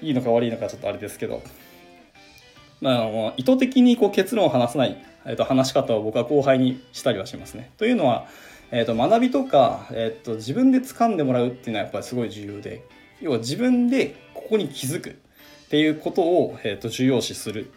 [0.00, 1.42] いいのか悪いのかちょっとあれですけど。
[2.80, 7.70] まあ、意図的にこう結論を話さない、えー、と話し方を僕は後輩にしたりはしますね。
[7.78, 8.26] というのは、
[8.70, 12.82] えー、と学びとか、えー、と自分で掴んでもらうっていうのはやっぱりすごい重要で、
[13.20, 17.70] 要は自分でここに気づくっていうことを、えー、と重要視する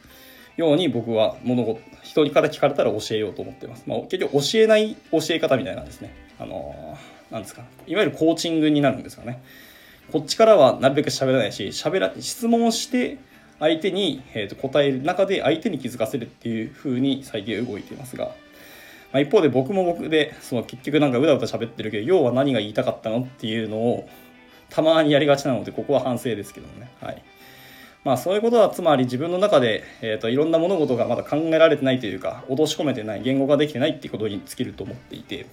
[0.60, 3.86] ように僕は物事、人から聞かれたら教えようと思ってます。
[3.88, 6.14] まあ、結局教えない教え方みたいなんですね。
[6.38, 7.64] あのー、なんですか。
[7.88, 9.42] いわゆるコーチングになるんですよね。
[10.12, 13.20] こっちからはなるべく喋らないし、喋ら、質問をして
[13.60, 18.34] 相手に、えー、と答える中で相手に気づかせるっていう風に最近動いていますが、ま
[19.14, 24.10] あ、一方で僕も僕で、その結局なんかうだうだ喋ってるけど、要は何が言いたかったのっていうのを
[24.70, 26.92] たまにやりがちなので、ここは反省ですけどもね。
[27.02, 27.24] はい。
[28.10, 35.50] まあそういうことはつまり自分の中で、えーと、いろんな物事がまだ考えられてないというか落とし込めてない言語ができてないっていうことに尽きると思っていてだか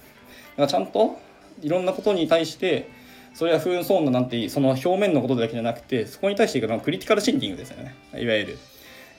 [0.57, 1.19] らちゃんと
[1.61, 2.89] いろんなことに対して
[3.35, 7.93] それは不運そうななんてその表面のことだけじゃなくてそこに対していくのはクリティカルシンキングですよね。
[8.15, 8.57] いわゆる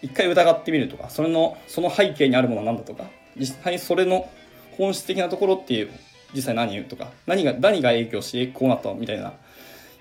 [0.03, 3.05] 一回疑ってみるとかそれのその背景にあるものは何だとか
[3.37, 4.29] 実際それの
[4.77, 5.91] 本質的なところっていう
[6.35, 9.35] 実際何言うとか何が何が影響してこうなったみたいな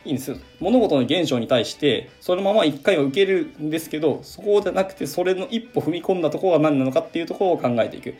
[0.07, 8.13] いいんですよ物事の現象に対してそのまま一回は受けるんですけどそこじゃなくてそれの一歩踏み込んだところは何なのかっていうところを考えていくっ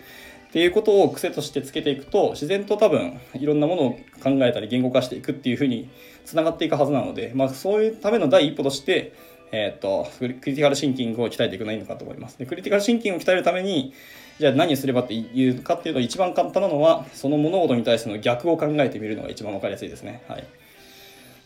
[0.52, 3.92] ていうことを癖としてつけていくと自然と多分いろんなものを
[4.24, 5.90] 考えたり言語化していくっていうふうに
[6.26, 9.14] つながっていくはずなので、まあ、そういうための第一歩として
[9.52, 12.38] えっ、と、クリティカルシンキングを鍛えていくのがいいのかと思います。
[12.38, 13.94] で、クリティカルシンキングを鍛えるために、
[14.40, 20.22] じゃあ何をすればっていうかっていうと、一番簡単なのは、その物事に対しての逆を考えてみるのが一番わかりやすいですね。
[20.28, 20.44] はい。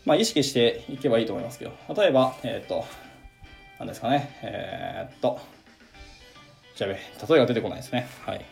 [0.04, 2.84] まあ、意識していけばいいと思いますけど、例えば、えっ、と、
[3.78, 5.40] 何ですかね、えー、っと、
[6.74, 6.96] じゃあ、例
[7.36, 8.08] えが出てこないですね。
[8.24, 8.44] はい。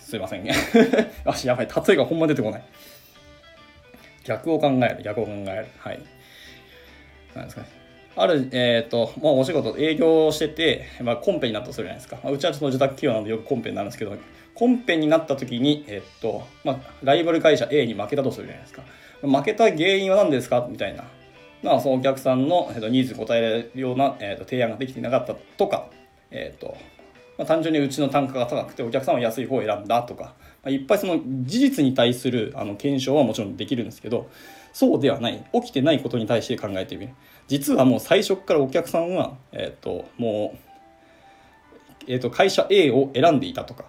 [0.00, 0.54] すいませんね。
[1.24, 2.62] あ、やばい、例えがほんま出てこない。
[4.24, 5.66] 逆を考える、逆を考える。
[5.78, 6.00] はい。
[7.34, 7.68] なんですかね。
[8.16, 12.18] ある、えっ、と、もうお仕事、営業してて、まあ、コンペになったとするじゃないですか。
[12.22, 14.16] まあ、うちはちょっと受託企業なのでよくコンペになるんですけど、
[14.54, 18.82] コンペになった時に、えっ、と、まあ、ライバル会社 A に負けたとするじゃないですか。
[19.22, 20.66] 負けた原因は何ですか？
[20.70, 21.04] みたいな。
[21.62, 25.88] まあ、そのお客さんの、えーと、ニーズに応えられるような、えーと、提案ができていなかったとか、
[26.30, 26.74] えっ、ー、と、
[27.36, 34.30] まあ、単純にうちの単価が高くてお客さんは安い方を選んだとか、まあ、いっぱいその事実に対するあの検証はもちろんできるんですけど、
[34.72, 37.12] そうではない、起きてないことに対して考えてみる。
[37.48, 40.58] 実はもう最初からお客さんは、えっ、ー、と、もう、
[42.06, 43.84] えっ、ー、と、会社 A を選んでいたとか、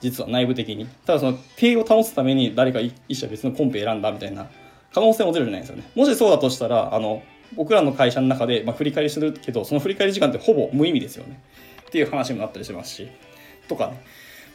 [0.00, 0.86] 実は内部的に。
[1.06, 4.48] ただその、定を保つために誰か一社別のコンペ選んだみたいな
[4.92, 5.84] 可能性もゼロじゃないですよね。
[5.94, 7.22] もしそうだとしたら、あの、
[7.54, 11.40] 僕らの会社の中で、まあ、振り返りするけど、その振り返り時間ってほぼ無意味ですよね。
[11.86, 13.08] っていう話もあったりしますし、
[13.68, 14.02] とかね。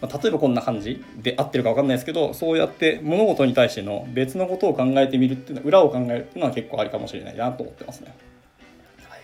[0.01, 8.13] まあ、例えばこんな感じで合ってるか分かんないですけどそうやって物事に対しての別のことを考えてみるっていうのは裏を考えるっていうのは結構ありかもしれないなと思ってますね。
[9.07, 9.19] はい、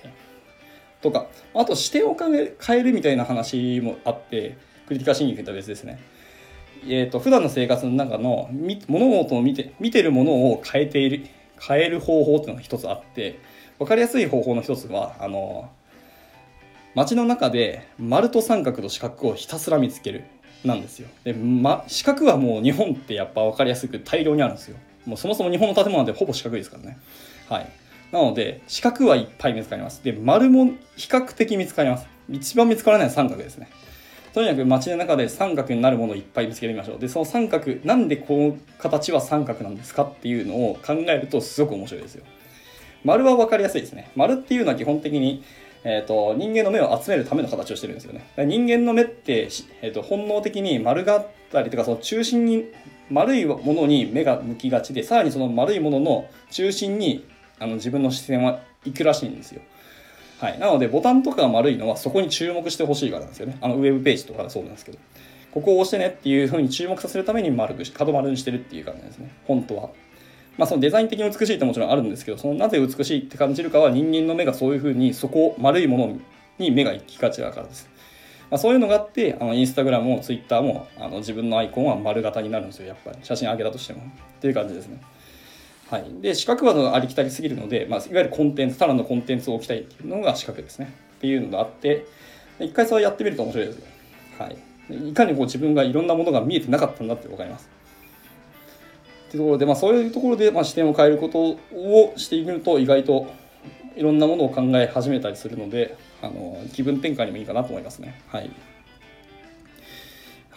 [1.01, 4.55] とかあと視点を変えるみたいな話もあって
[4.88, 6.00] クリティカシンキングとは別ですね。
[6.86, 8.50] えーと、普段の生活の中の
[8.88, 11.28] 物事を見て見てるものを変えている
[11.60, 13.40] 変える方法っていうのが一つあって
[13.80, 15.70] 分かりやすい方法の一つはあの
[16.96, 20.24] 街の中で丸と三角と四角をひたすら見つける
[20.64, 21.08] なんですよ。
[21.24, 24.78] で、ま、四角はもう日本ってやっぱ分かりやすく大量にあるんですよ。
[25.06, 26.98] もうそもそも日本の建物なんてほぼ四角いですからね。
[27.50, 27.70] はい。
[28.12, 30.04] なので四角はいっぱい見つかります。
[30.04, 32.08] で丸も比較的見つかります。
[32.30, 33.70] 一番見つからないのは三角ですね。
[34.34, 42.24] とにかく街の中で三角になるものをいっぱい見つけてみましょうでその三角なんでこの形は三角なんですかっていうのを考えるとすごく面白いですよ
[43.04, 45.44] 丸は分かりやすいですね丸っていうのは基本的に
[45.90, 48.26] えーと、人間の目を集めるための形をしてるんですよね。
[48.38, 49.48] 人間の目って、
[49.82, 52.66] えーと、本能的に丸があったりとかその中心に
[53.10, 57.26] 丸いものに目が向きがちでさらにその丸いものの中心に
[57.60, 59.62] あの自分の視線は行くらしいんですよ。
[60.40, 63.58] はい、なのでボタンとかが丸いのはそこに注目してほしいからなんですよね。
[63.62, 65.00] あのウェブページとかそうなんですけど。
[65.52, 69.32] ここを押してねっていうふうに注目させるために丸くし角丸にしてるっていう感じですね。
[69.48, 69.90] 本当は。
[70.58, 76.18] まあ、そのデザイン的に美しいってもちろんあるんですけどそのなぜ美しいって感じるかは人間の目がそういうふうにそこ丸いもの
[76.58, 77.90] に目が行きがちだからです。
[78.50, 84.04] まあ、そういうのがあってあのインスタグラムもツイッターもあの自分のアイコンは丸型になるんですよやっぱり写真上げたとしてもっ
[84.40, 85.02] ていう感じですね。
[85.90, 92.06] はい、で四角はありきたりすぎるので、まあ、いわゆるコンテンツただのコンテンツを置きたいっていうのが四角ですねっていうのがあって
[92.60, 93.86] 一回それやってみると面白いですよ。
[94.40, 97.70] はい、いかにこう自分がいろんなものが見えてなかったんだって分かります。
[99.28, 103.28] っていうところで、まあ、そういうところで、まあ、視点を変えることをしてみると意外と
[103.96, 108.22] いろんなものを考え始めたりするのであの気分転換にもいいかなと思いますね。
[108.28, 108.50] はい。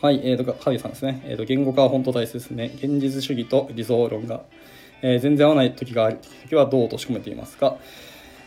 [0.00, 1.20] はい、えーと、ハリーさんですね。
[1.26, 2.70] えーと、言語化は本当大切ですね。
[2.76, 4.40] 現実主義と理想論が、
[5.02, 7.76] えー、全然合わない時がある時はどう落とし込めていますか？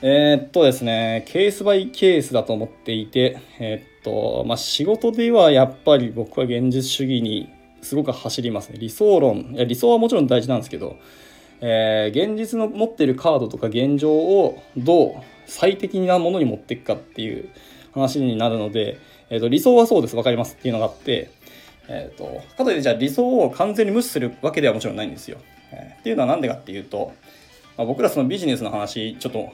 [0.01, 7.49] えー、っとですね、ケースバイケースだと思っていて、えー、っと、まあ、仕事ではやっぱり僕は現実主義に
[7.82, 8.78] すごく走りますね。
[8.80, 9.54] 理想論。
[9.54, 10.97] いや理想はもちろん大事なんですけど、
[11.62, 15.14] えー、現実の持ってるカードとか現状をどう
[15.45, 17.47] 最適なものに持っていくかっていう
[17.93, 18.99] 話になるので、
[19.30, 21.32] えーと、理想はそうです、分かりますっていうのがあって、
[21.88, 25.38] えーと、かといってじゃあ理想を完全に無視するわけではもちろんないんですよ。
[25.74, 27.14] えー、っていうのは何でかっていうと、
[27.78, 29.52] まあ、僕らそのビジネスの話ちょっと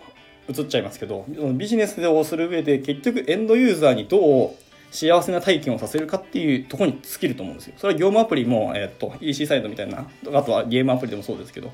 [0.50, 4.52] 移っちゃいますけどそのビジネスをする上で結局エンドユーザーにどう
[4.92, 7.76] 幸せな体験をさせるかっていうとこに尽きると思うんですよ。
[7.78, 11.72] それは業務アプリも、えっ、と EC サイトみたいな、あとはゲームアプリでもそうですけど、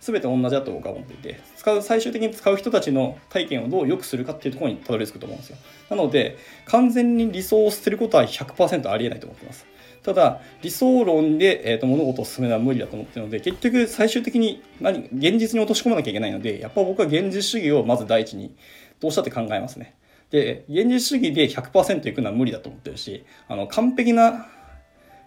[0.00, 5.56] 全て同じだと僕は思っていて、使う、最終的に使う人たちの体験をどう良くするかっていうところにたどり着くと思うんですよ。
[5.90, 6.36] なので、
[6.66, 9.66] 完全に理想を捨てることは100%ありえないと思ってます。
[10.08, 18.54] ただ、理想論で、えーと、物事を進めるのは無理だと思ってるので、結局最終的に何、現実に落とし込まなきゃいけないので、やっぱ僕は現実主義をまず第一に、
[19.00, 19.94] どうしたって考えますね。
[20.30, 24.46] で、現実主義で100%いくのは無理だと思ってるし、あの、完璧な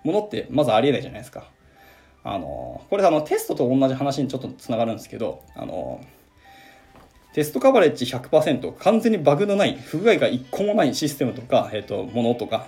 [0.04, 1.52] ものってまずありえないじゃないですか。
[2.24, 6.00] あのこれあのテストと同じ話にちょっとつながるんですけどあの
[7.34, 12.68] テストカバレッジ100%完全にバグのない不具合が1個もないシステムとか、えーと、ものとか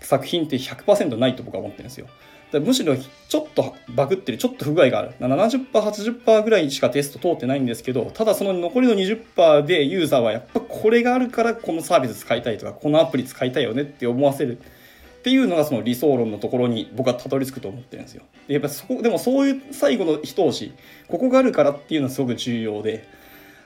[0.00, 2.06] 作品って100%ないと僕は思ってるんですよ。
[2.52, 5.12] だむしろちょっとバグってるちょっと不具合がある。
[5.20, 14.58] 70%80% ぐらいしかテスト通ってないんですけどただその残りの20%でユーザーはやっぱこれがあるからこのサービス使いたいとかこのアプリ使いたいよねって思わせる。
[14.58, 18.22] っていうのがその理想論のところに僕はたどり着くと思ってるんですよ。
[18.46, 20.72] でやっぱそこでもそういう最後の一押し
[21.08, 23.06] ここがあるからっていうのはすごく重要で。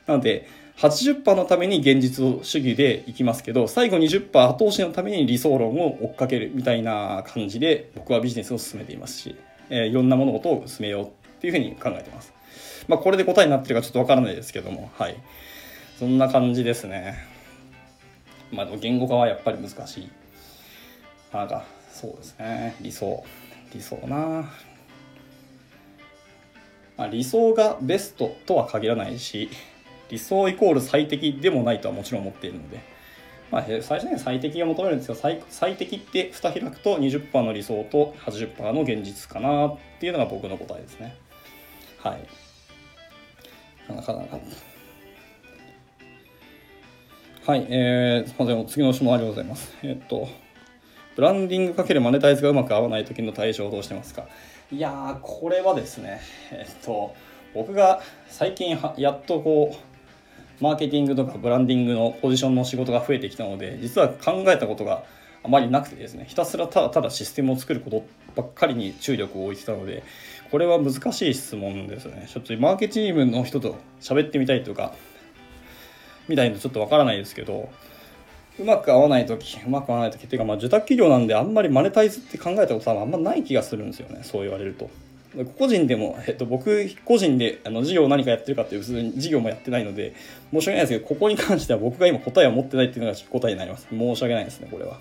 [0.07, 0.49] なので
[0.79, 9.37] 80%のために現実主義でいきますけど最後20%後押しのために理想論を追っかけるみたいな感じで僕はビジネスを進めていますし、
[9.71, 11.09] えー、いろんな物事を進めようっ
[11.41, 12.33] ていうふうに考えてます。
[12.89, 15.17] まあ、これで答えになってるかちょっとわからないですけども、はい。
[15.99, 17.17] そんな感じですね。
[18.51, 20.11] まあ、言語化はやっぱり難しい。
[21.33, 22.77] なんか、そうですね。
[22.81, 23.25] 理想。
[23.75, 24.51] 理想な
[26.97, 29.49] まあ、理想がベストとは限らないし、
[30.13, 32.81] 理想イコール最適でもないとはもちろん思っているので、
[33.51, 41.17] まあ、最初に最適が求めるんですけど最最適って蓋開くと20%の理想と80%の現実かなっていうのが僕の答えですね。
[41.99, 43.93] はい。
[43.93, 44.39] なかなか。
[47.45, 49.75] はいえー、すみません次の質問ありがとうございます。
[49.83, 50.29] えっと
[51.17, 54.27] ブランディングかけるマネタイズがうまく合わない時の対処をどうしてますか？
[54.71, 57.15] いやーこれはですねえっと
[57.55, 59.92] 僕が最近やっとこう
[60.63, 65.03] マーケティングとかブランディングのポジションの仕事が増えてきたので実は考えたことが
[65.43, 68.05] あまりなくてですねひたすらただただシステムを作ること
[68.37, 70.05] ばっかりに注力を置いてたので
[70.53, 72.29] これは難しい質問ですね。
[72.33, 74.93] ちょっとマーケチームの人と喋ってみたいとか
[76.29, 77.69] みたいのちょっとわからないですけど
[78.61, 84.91] うまく合わない時うまく合わない時っていうかまあ受託企業なんであんまりマネタイズって考えたことはあんまない気がするんですよねそう言われると。
[85.59, 90.15] 個人でも、えっと、僕個人であの事業を何かやってるかっていう普通に事業もやってないので
[90.53, 93.87] 申し訳ないですけどここに関しては僕が今答えを持ってないっていうのが答えになります。
[93.91, 94.99] 申し訳ないですねこれは。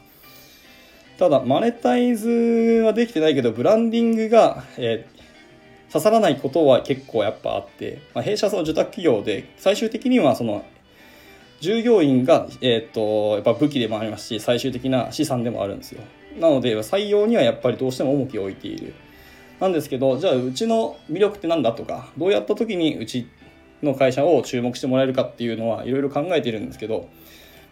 [1.17, 2.29] ただマネタイズ
[2.83, 10.65] はできてないけどブランディングが、えー、刺さらないことは結構やっぱあって、まあ、弊社その受託企業で最終的にはその
[11.59, 16.01] 従業員が、えーと、やっぱ武器でもありますし最終的な資産でもあるんですよ。
[16.39, 18.93] なので採用にはやっぱりどうしても重きを置いている。
[19.61, 23.29] なんですけどじゃあうちの魅力って何だとかどうやった時にうち
[23.83, 27.07] の会社を注目してもらえるかっていうのはいろいろ考えているんですけど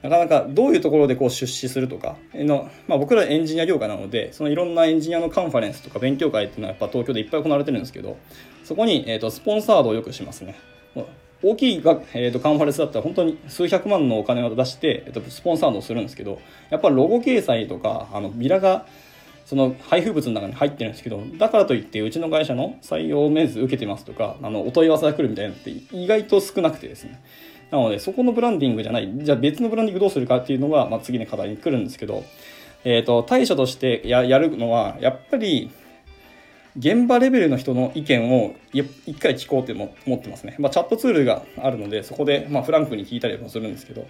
[0.04, 8.18] なかなかどういうところでこう出資するとかの、まあ、僕らエンジニア業界なのでそのいろんなエンジニアのカンファレンスとか勉強会っていうのはやっぱ東京でいっぱい行われてるんですけど
[8.64, 10.56] そこに、えーと、スポンサードをよくしますね。
[11.42, 18.86] 大きいが、えーと、カンファレンスだったら本当に数百万のお金を出して、えーとスポンサードをするんですけどやっぱロゴ掲載とかあのビラが
[19.50, 27.20] その配布物の中に入ってるんですけどだからといってうちの会社の採用面接受けてますとかあのお問い合わせが来るみたいなのって意外と少なくてですね。
[27.72, 29.10] なのでそこのブランディングじゃない。
[29.12, 32.24] じゃあ別のブランディングどうするかっていうのが、まあ、次の課題に来るんですけど、
[32.84, 35.72] えーと、対処としてややるのはやっぱり
[36.78, 38.86] 現場レベルの人の意見を一
[39.20, 44.06] 回聞こうって思ってますね、まあ、チャットツールがあるのでそこでまフランクに聞いたりもするんですけど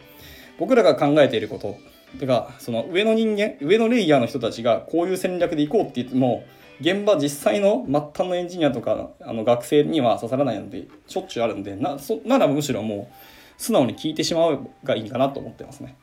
[0.60, 1.78] 僕らが考えていること
[2.18, 6.44] てかその上の人間上のレイヤーの人たちがこういう戦略でいこうって言っても
[6.82, 15.98] 現場実際の末端のエンジニアとかあの学生には刺さらないのでしょっちゅうあるんでなそならむしろもう素直に聞いてしまうがいいかなと思ってますね。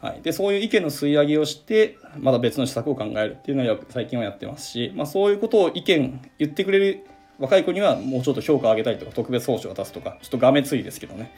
[0.00, 7.06] はい、でそういう意見の吸い上げをしてまた別の施策を考えるっていうのは最近はやってますし、まあ、そういうことを意見言ってくれる
[7.38, 11.32] 若い子にはもうちょっと評価を上げたりとか特別報酬を出すとかちょっとがめついですけどね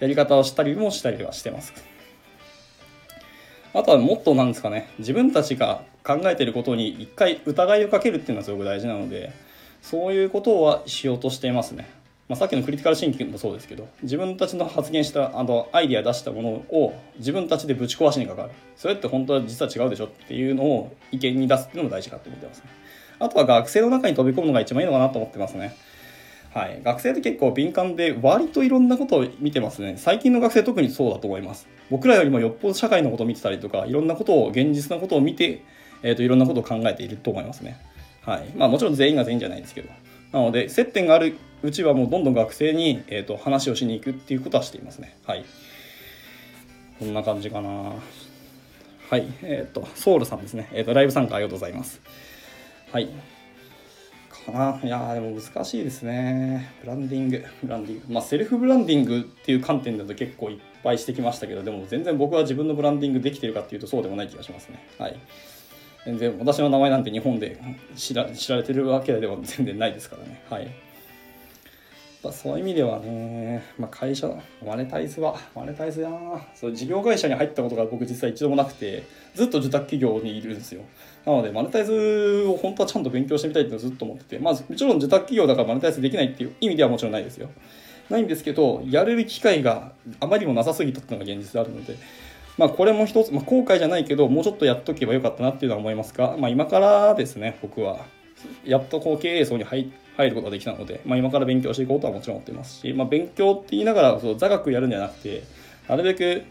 [0.00, 1.95] やり方をしたりもしたりはしてます。
[3.76, 9.32] あとはもっとなんですかね自分たちが考えてることに一回疑いをかけるっていうのはすごく大事なので
[9.82, 11.86] そういうことはしようとしていますね。
[12.26, 18.50] まあ、さっきのクリティカルシンキングもそうですけど自分たちの発言したあのアイディア出したものを自分たちでぶち壊しにかかる。
[18.76, 22.64] それって本当は実は違うでしょっていうのを意見に出すっていうのも大事かと思ってますね。
[23.18, 25.76] あとは学生の中に飛び込むのが一番いいのかなと思ってますね。
[26.56, 29.96] はい、学生って結構敏感で割といろんなことを見てますね。
[29.98, 31.68] 最近の学生特にそうだと思います。
[31.90, 35.62] 僕らよりもよっぽど社会のことを見てたりとかいろんなことを現実なことを見て、
[36.02, 37.78] えーと、いろんなことを考えていると思いますね。
[38.22, 38.46] はい。
[38.56, 39.90] まあもちろん全員が全員じゃないですけど。
[40.32, 45.14] なので接点があるうちはもうどんどん学生に、えーと、話をしに行くっていうことはしていますね。
[45.26, 45.44] はい。
[46.98, 47.68] こんな感じかな。
[49.10, 49.26] はい。
[49.42, 52.00] えっ、ー、とソウルさんですね、えーとライブ参加ありがとうございます。
[52.92, 53.10] はい。
[54.46, 56.70] かないやでも難しいですね。
[56.82, 57.44] ブランディング。
[57.62, 58.14] ブランディング。
[58.14, 64.86] まあセルフブランディングっていう観点だと結構いっぱいしてきましたけどでも全然僕は自分のブランディングできてるかっていうとそうでもない気がしますね。
[64.98, 65.18] はい。
[66.06, 67.60] 全然私の名前なんて日本で
[67.96, 70.40] 知られてるわけでは 全然ないですからね。
[70.48, 70.68] はい。
[72.32, 74.28] そういう意味ではね、まあ、会社
[74.64, 80.82] マネタイズはマネタイズやなそう事業会社に入ったことが僕実は一度もなくてずっと受託企業にいるんですよ。
[81.26, 87.50] なのでマネタイズを本当はちゃんと勉強してみたいってずっと思っててまあもちろん受託企業だからマネタイズできないっていう意味ではもちろんないですよ。
[88.08, 91.96] ないんですけどやる機会があまりにもなさすぎたっていうのが現実であるので
[92.56, 98.06] まあ、これも一つ、まあ、後悔じゃないけどもうちょっとやっとけばよかったなっていうのは思いますが、まあ、今からですね僕は。
[98.64, 105.42] やっとこう経営層に入入ることができたので、まあ、今から勉強していこうとはもちろん思ってますし、まあ、勉強って言いながらそう座学やるんじゃなくて
[105.88, 106.44] なるべく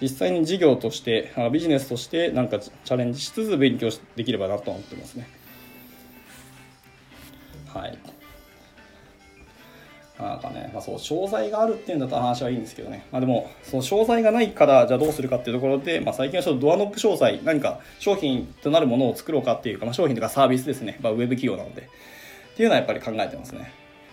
[0.00, 5.28] 実際に事業としてビジネスとしてなんかチャレンジしつつ勉強できればなと思ってますね。
[7.72, 7.98] はい。
[10.18, 21.82] なんかね、まあ、そう商材があるっていうんだったら話はいいんですけどね、まあ、でもその商材がないからじゃあどうするかっていうところで、まあ、最近はちょっとドアノック商材何か商品となるものを作ろうかっていうか、まあ、商品とかサービスですね、まあ、ウェブ企業なので。
[21.82, 23.70] っていうのはやっぱり考えてますね。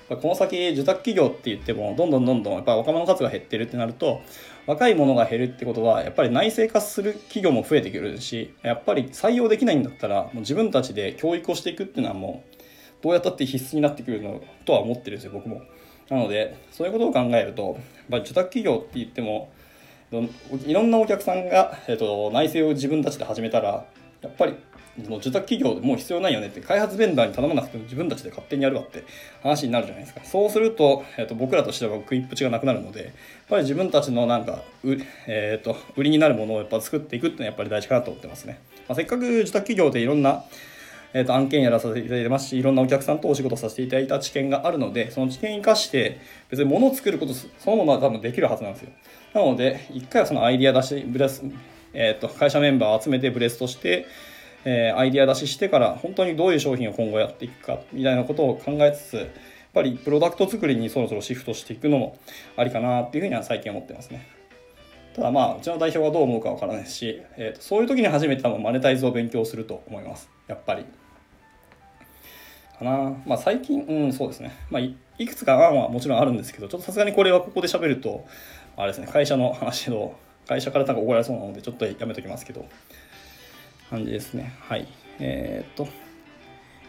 [0.10, 4.22] この先受託企業って言ってもどんどんどんどんやっぱ若者の数が減ってるってなると
[4.66, 12.56] 若い者が減るってことはやっぱり内製化する企業も増えてくるしやっぱり採用できないんだったらもう自分たちで教育をしていくっていうのはもう
[13.04, 15.62] どうやったって必須になってくるのとは思ってるんですよ僕も。
[16.10, 17.78] なのでそういうことを考えると、
[18.10, 19.52] まあ、受託企業って言っても
[20.66, 23.86] いろんなお客さんが、えーと、内製を自分たちで始めたら
[24.22, 24.56] やっぱり
[25.00, 29.04] 受託企業もう必要ないよねって開発ベンダーに頼まなくても自分たちで勝手にやるわって
[29.42, 33.12] 話になるじゃないですかそうすると,、えーと、僕らとしては食いっぷちがなくなるので
[33.44, 40.44] っぱり自分たちのなんかう、えーと、売りになるものをやっぱ作っていくっていうのはやっぱり大事かなと思ってますね、まあ、せっかく受託企業でいろんな
[41.16, 46.20] えー、と案件やらさせていただいてますしいろんなお客さんとお仕事させていただいた知見があるのでその知見を生かして
[46.50, 48.90] 別に物を作ることそのものは多分できるはずなんですよ。
[49.36, 51.44] なので一回はそのアイディア出しブレス、
[51.94, 54.08] えー、と会社メンバーを集めてブレスとして
[54.66, 59.30] えー、アイディア出ししてから本当にどういう商品を今後やっていくかみたいなことを考えつつ
[59.74, 62.18] ぱりプロダクト作りにそろそろシフトしていくのも
[62.56, 64.28] ありかなっていうふうには最近思ってますね。
[65.16, 70.30] ただまあうちの代表はどう思うかわからないし、えーと、そういう時に初めて多分マネタイズを勉強すると思います。
[70.48, 70.86] やっぱり。
[72.78, 73.16] かな。
[73.26, 74.56] まあ最近うんそうですね。
[74.70, 74.96] まあい
[75.28, 78.26] くつか案はもちろんあるんですけどちょっとさすがにこれはここで喋ると
[78.76, 80.16] あれですね会社の話の
[80.48, 82.66] 会社からなんか怒られそうなのでちょっとやめときますけど。
[83.90, 84.54] 感じですね。
[84.60, 84.88] はい。
[85.20, 85.88] えー、っと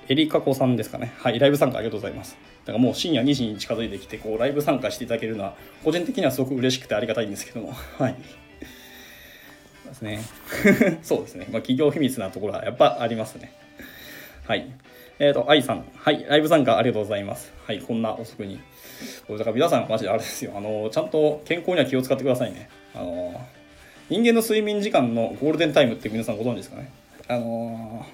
[0.09, 8.16] エリカコさんですかねはいライブ参加ありがとうございますだからもう深夜2時に近づいてきてこうライブ参加していただけるのは個人的にはすごく嬉しくてありがたいんですけどもはい
[9.86, 10.22] ですね
[11.02, 13.52] そうですね、まあ、企業秘密なところはやっぱありますね
[14.46, 14.66] はい
[15.18, 15.84] えっ、ー、と、愛さん。
[15.96, 16.24] はい。
[16.28, 17.52] ライブ参加ありがとうございます。
[17.66, 17.80] はい。
[17.80, 18.59] こんな遅くに。
[19.28, 20.52] だから皆さん、マジであれですよ。
[20.57, 22.68] あの、ちゃんと健康には気を使ってくださいね。
[22.94, 23.40] あの、
[24.09, 26.90] 人間の睡眠時間のゴールデンタイムって皆さんご存知ですかね。
[27.28, 28.05] あの、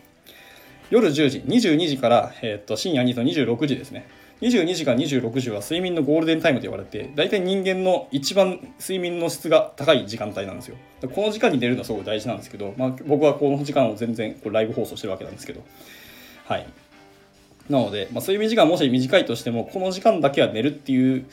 [0.91, 4.09] 夜10時、22時から、えっ、と、深夜2と26時ですね。
[4.41, 10.77] 22時から26時は睡眠のゴールデンタイムと言われて、大体人間の一番睡眠の質が高い時間帯なんですよ。
[11.15, 15.63] この時間に出るのはすごく大事なんですけど、まあ、僕はこの時間を全然こうライブ放送してるわけなんですけど、
[16.47, 16.67] はい。
[17.69, 21.27] なので、まあ、睡眠時間もし短いとしてもこの時間だけは寝るっていう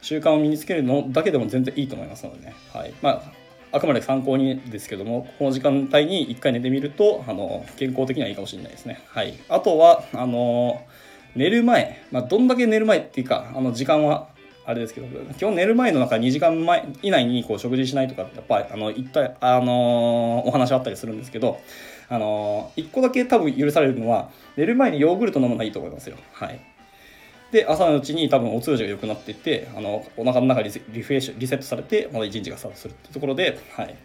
[0.00, 3.22] 習慣を身につけるのだけでも全然いいと思いますのでね、はいまあ、
[3.74, 10.80] あくまで参考にですけどもこの時間帯に1回寝てみるとあの健康的にはいいかもしれないですね、はい、あとはあの
[11.34, 14.28] 寝る前、まあ、どんだけ寝る前っていうかあの時間は
[14.64, 21.60] あれですけど基本寝る前の中2時間前以内にこう食事しないとかってやっぱりあの一体あのお話あったりするんですけど
[22.08, 26.16] あの1個だけ多分許されるのは寝る前にヨーグルト飲むのがいいと思いますよ。
[26.32, 26.73] はい。
[27.54, 33.96] で朝のうちに多分お通じが良くなっていってあのお腹の中リリフレッシュリセットされてまだ1日がスタートするってところで、はい、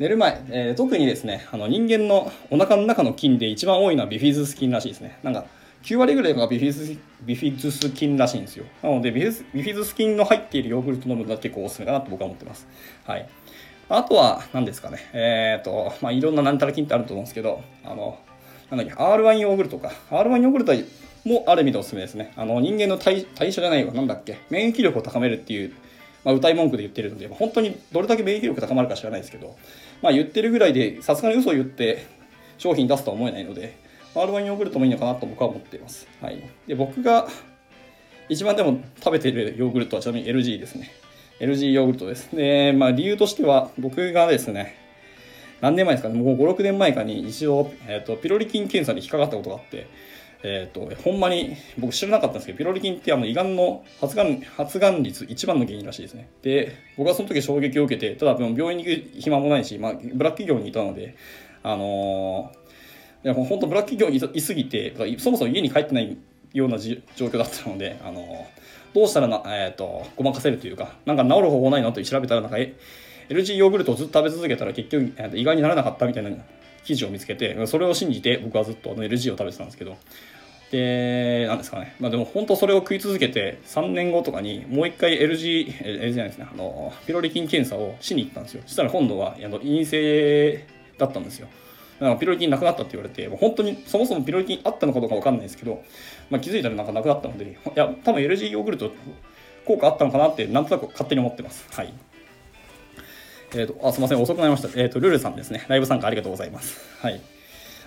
[0.00, 5.16] 寝る前、えー、特にですねあの人間のお腹の中の菌で一番多いのはビフィズス菌らしいですね。
[5.22, 5.44] なんか
[5.84, 8.64] 9割ぐらいがビフィズビフィズス菌らしいんですよ。
[8.82, 12.66] なのでビフィズス菌の入っているヨーグルト飲むのが結構おすすめかなと僕は思ってます。
[13.04, 13.28] はい。
[13.88, 14.98] あとは、何ですかね。
[15.12, 18.18] えっ、ー、と、まあ、いろんななんたら菌ってあると思うんですけど、あの、
[18.70, 19.92] なんだっけ、R1 ヨーグルトか。
[20.08, 20.72] R1 ヨーグルト
[21.24, 22.32] もある意味でおすすめですね。
[22.36, 25.72] あの、人間の代代謝じゃないわ、なんだっけ、免疫力を高めるっていう、
[26.24, 29.56] まあ、歌い文句で言ってるので、本当にどれだけ免疫力高まるか知らないですけど、
[30.02, 32.06] まあ、言ってるぐらいで、さすがに嘘を言って
[32.58, 33.76] 商品出すとは思えないので、
[34.14, 36.06] R1 ヨーグルトもいいのかなと僕は思っています。
[36.20, 36.42] はい。
[36.66, 37.28] で、僕が
[38.28, 40.90] 一番でも食べてるヨーグルトはちなみに LG ですね。
[41.40, 42.34] LG ヨーグルトです。
[42.34, 44.76] で、まあ理由としては、僕がですね、
[45.60, 49.86] 何年前ですかね、もう5、6年前かに一度、えっ、ー、と、ピロリ菌検査に引っかかったことがあって、
[50.42, 56.28] えっ、ー、と、ほんまに、僕知らなかったんですけど、ピロリ菌ってあの胃がんの発がん、発がん率一番の原因らしいですね。
[56.42, 61.16] で、僕はその時衝撃を受けて、ただ病院に行く暇もないし、まあ、ブラック企業にいたので、
[61.62, 62.62] あのー
[63.24, 66.18] いや本当ブラック企業にいすぎてそもそも家に帰ってない
[66.52, 68.46] ような状況だったのであの
[68.94, 71.92] どうしたらな、えーと、ごまかせるというかなんか治る方法ないの？
[71.92, 72.56] と調べたらなんか
[73.28, 76.30] LG ヨーグルトをずっと食べ続けたら結局、えー、意外にならなかったみたいな
[76.84, 79.96] 記事を見つけてそれを信じて僕はずっとあの LG を食べてたんですけど
[80.72, 81.94] で、なんですかね。
[82.00, 88.62] まあでも本当それを食い続けて、3年後とかにもう一回 LG、LG じゃないですね、あの、ピロリ菌検査をしに行ったんですよ。
[88.64, 90.66] そしたら今度は、あの、陰性
[90.96, 91.48] だったんですよ。
[92.00, 95.84] だからピロリ菌なくなったって言われて、もう本当にそもそもピロリ菌あったのかどうかわかんないですけど、
[96.30, 98.90] まあ気づいたらなんかなくなったので、いや、多分 LG ヨーグルト
[99.66, 101.66] 効果あったのかなって、なんとなく勝手に思ってます。
[101.70, 101.92] はい。
[103.54, 104.68] えっ、ー、と、あ、すみません、遅くなりました。
[104.80, 105.66] えっ、ー、と、ルールさんですね。
[105.68, 106.80] ライブ参加ありがとうございます。
[106.98, 107.20] はい。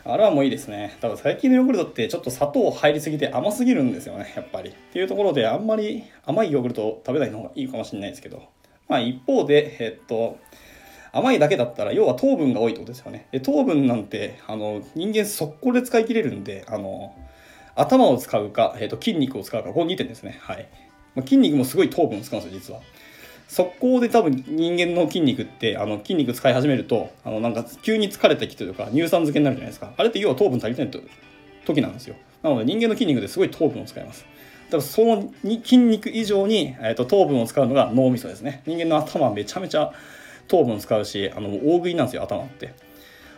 [0.07, 0.95] あれはもういいですね。
[1.01, 4.69] 多分最近のヨーグルトってちょっと砂糖入りすぎて甘すぎるんですよね、やっぱり。
[4.69, 8.43] っていうところであんまり甘いヨーグルト食べないのがいいかもしれないですけど。
[8.87, 10.37] まあ一方で、えっと、
[11.11, 13.25] 甘いだけだったら要は糖分が多いってことですよね。
[13.31, 17.15] で糖分なんてあの人間速攻で使い切れるんで、あの
[17.73, 20.37] 頭を使うか、えっと、筋肉を使うか、この2点ですね。
[20.39, 20.67] はい。
[21.15, 22.81] ま、筋肉もすごい糖分を使うんですよ、実は。
[23.47, 29.93] 速攻で多分人間の筋肉ってあの筋肉使い始めるとあのなんか急に疲れてきてとか乳酸漬けになるじゃないですか。
[29.97, 31.03] あれって要は糖分足りてない
[31.65, 32.15] 時なんですよ。
[32.43, 34.25] なので人間の筋肉ですごい糖分を使います。
[34.65, 38.63] だからその筋肉以上に、えーと、糖分を使うのが脳みそですね。
[38.65, 39.91] 人間の頭はめちゃめちゃ
[40.47, 42.73] 糖分使うしあの大食いなんですよ頭って。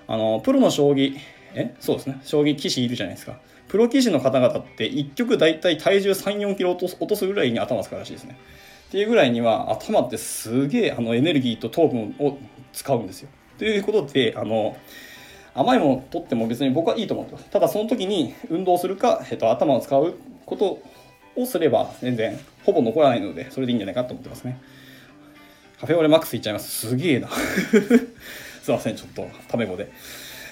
[0.07, 1.17] あのプロの将棋
[1.53, 1.75] え？
[1.79, 2.21] そうですね。
[2.23, 3.37] 将棋棋士いるじゃないですか。
[3.67, 8.37] プロ棋士の方々って1局大体体重3 4キロ落とすぐらいに頭使うらしいですね。
[8.87, 12.37] っていうぐらいには頭ってすげえあのエネルギーと糖分を
[12.71, 13.29] 使うんですよ。
[13.57, 14.77] ということであの
[15.53, 17.49] 甘いものを取っても別に僕はいいと思ってます。
[17.49, 20.15] ただその時に運動するか、えっと、頭を使う
[20.45, 20.81] こと
[21.35, 24.61] をすれば全然ほぼ残らないのでそれでいいんじゃないかと思ってますね。
[25.81, 26.87] カフェオレマックスいっちゃいます。
[26.87, 27.27] すげえな。
[28.63, 29.89] すいません、ちょっとタメ語で。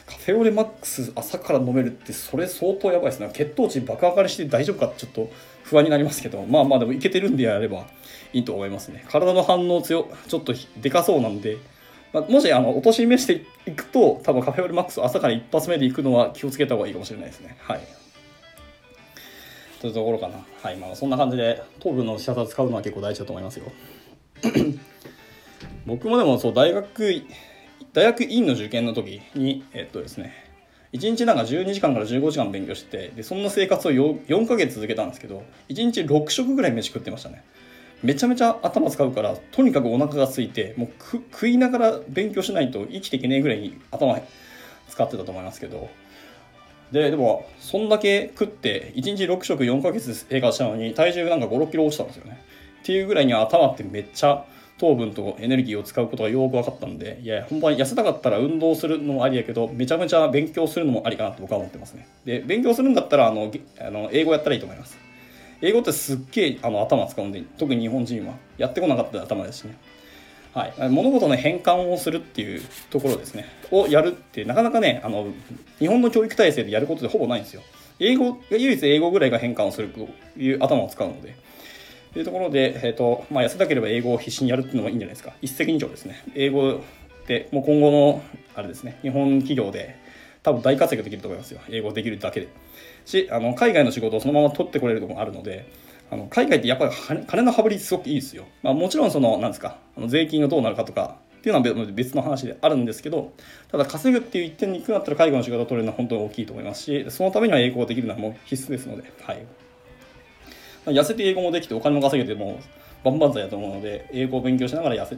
[0.06, 3.30] カフェオレマックス朝から飲めるってそれ相当やばいですね。
[3.34, 5.30] 血糖値爆上がりして大丈夫かちょっと
[5.64, 7.88] 不安になりますけど、まあまあでもいけてるんでやれば
[8.34, 9.06] いいと思いますね。
[9.10, 11.58] 体の反応強、ちょっとでかそうなんで、
[12.14, 17.58] まあ、もしあの、落としめしていくと、多分カフェオレマックス朝から一発目で行くのは気をつけた方がいいかもしれないですね。
[17.60, 17.82] はい。
[19.82, 20.46] というところかな。
[20.62, 20.78] はい。
[20.78, 23.66] まあそんな感じで、糖分の仕方使うのは結構大事だと思いますよ。
[25.86, 27.24] 僕もでもそう、大学、
[27.96, 30.34] 大学院の受験の時に、えっとですね、
[30.92, 37.46] 1日なんか12時間から15時間勉強してでそんな生活を 4, 4ヶ月続けたんですけど1日6食ぐらい飯食ってましたね。
[38.04, 40.90] めちゃめちゃ頭使うからとにかくお腹が空いてもう
[41.32, 44.20] 食いながら勉強しないと生きていけねえぐらいに頭
[44.90, 45.90] 使ってたと思いますけど。
[46.92, 52.44] ででもそんだけ食って1日6食4ヶ月生活したのに体重なんか5 6キロ落ちたんですよね。
[52.82, 54.46] っていうぐらいに頭ってめっちゃ
[54.78, 62.08] 糖分とエネルギーを使うことがよく分かったんで、いや、本番痩せたかったら運動するのもありやけど、めちゃめちゃ勉強するのもありかなと僕は思ってますね。
[62.26, 64.98] で、勉強するんだったら、あの、あの英語やったらいいと思います。
[65.62, 68.34] 英語ってすっげえあの頭使うんで、特に日本人は。
[68.58, 69.78] やってこなかったら頭ですしね。
[70.54, 73.46] はい、物事の変換をするっていうところですね。
[73.72, 75.28] をやるってなかなかね、あの、
[75.80, 77.62] 日本の教育体制でやることでほぼないんですよ。
[78.00, 80.08] 英語、唯一英語ぐらいが変換をすると
[80.38, 81.36] いう頭を使うので。
[82.16, 85.34] というところで、え、ー、と、まあ、痩せたければ英語を必死にやるっていうのもいいんじゃないですか。
[85.42, 86.24] 一石二鳥ですね。
[86.34, 86.80] 英語っ
[87.28, 88.24] てもう今後の、
[88.56, 89.98] あれですね、日本企業で
[90.42, 91.60] 多分大活躍できると思いますよ。
[91.68, 92.48] 英語できるだけで。
[93.04, 95.70] し、あの、海外の仕事をそのまま取ってこれるところもあるので、
[96.10, 96.92] あの海外ってやっぱり
[97.28, 98.46] 金の羽振りすごくいいですよ。
[98.64, 103.34] まあ、もちろんその、なんですか、あの税金がどうなるかとかっていうのは別の話であるんですけど、
[103.72, 109.46] ただ稼ぐっていう一点に行くんだったら海外の仕事を取れるのは本当に大きいと思いますし、そのためには英語ができるのはもう必須ですので、はい。
[110.86, 112.60] 痩せて英語もできてお金も稼げても
[113.04, 115.18] バンバンだと思うので英語を勉強しながら痩せ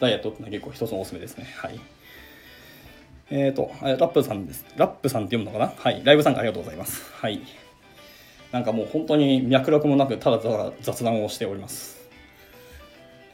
[0.00, 1.46] ダイエットってのは結構一つのおすすめですね。
[1.56, 1.78] はい。
[3.30, 4.64] えっ、ー、とラップさんです。
[4.76, 5.72] ラップさんって読むのかな？
[5.76, 6.02] はい。
[6.04, 7.02] ライブ参加ありがとうございます。
[7.12, 7.40] はい。
[8.52, 11.96] なんかもう本当に脈絡もなくただただ雑談をしております。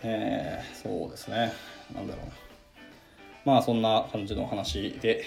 [0.02, 1.52] えー、そうですね。
[1.94, 2.26] なんだろう。
[3.44, 5.24] まあそんな感じの話で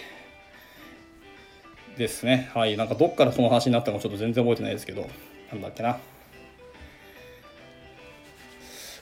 [1.98, 2.49] ですね。
[2.53, 2.76] はい。
[2.76, 5.07] なんかどっからその話になったのかちょっと全然覚えてないですけど
[5.52, 5.98] なんだっけな。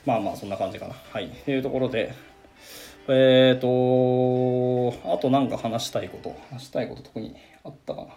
[0.06, 0.94] まあまあそんな感じかな。
[1.12, 1.28] はい。
[1.28, 2.14] というところで、
[3.08, 8.08] えっ、ー、と、あとなんか話したいこと、話したいこと特にあったかな。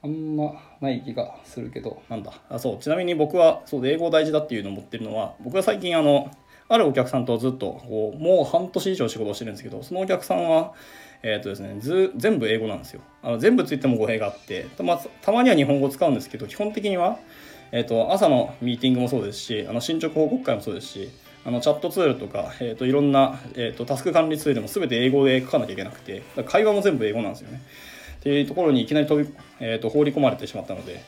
[0.00, 2.32] あんまない気がするけど、なんだ。
[2.48, 6.30] あ、そう、ちなみに僕は、そう、英語大事だっていうのを持ってるのは、僕は最近あの、
[6.68, 10.74] あるお客さんとずっとこう、もう半年以上仕事をしてるんですけど、そのお客さんは、
[11.22, 13.00] えっ、ー、とですね、ず全部英語なんですよ。
[13.22, 17.18] あの全部ついても語弊があってたま、たまには日本語を使うんですけど、基本的には、
[17.72, 21.10] えーと、朝のミーティングもそうですしあの進捗報告会もそうですし
[21.44, 27.62] あのチャットツールとか、えーと、いろんな、えーと、タスク管理ツールも全て英語で書かなきゃいけなくて会話も全部英語なんですよね。
[28.18, 31.02] っていうところにいきなり飛び、えーと、放り込まれてしまったので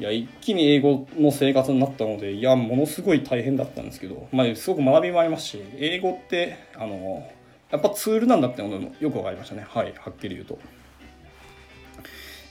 [0.00, 7.30] いや一気に英語の生活になったのでいやものすごい大変だったんですけど、まあ、すごく学びもありますし英語ってあの
[7.70, 10.58] やっぱツールなんだってこともよく分かりましたねはいはっきり言うと。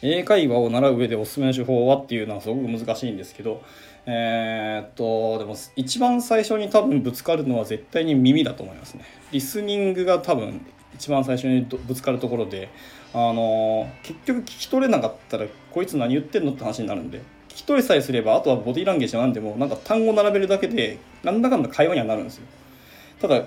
[0.02, 3.62] 英会話を習う上でおすすめの手法はっていうのはすごく難しいんですけど
[4.06, 9.06] えー、っとでも一番最初に多分ぶつかるのは絶対に耳だと思いますね。
[9.32, 10.66] リスニングが多分
[10.96, 12.70] 一番最初にぶつかるところで
[13.14, 17.20] あの結局聞き取れなかったらこいつ何言ってんのって話になるんで
[17.50, 22.44] 聞き取りさえすればあとはボディーランゲージなんでもなんか単語並べるだけでなんだかんだ会話にはなるんですよ。
[23.22, 23.44] ただ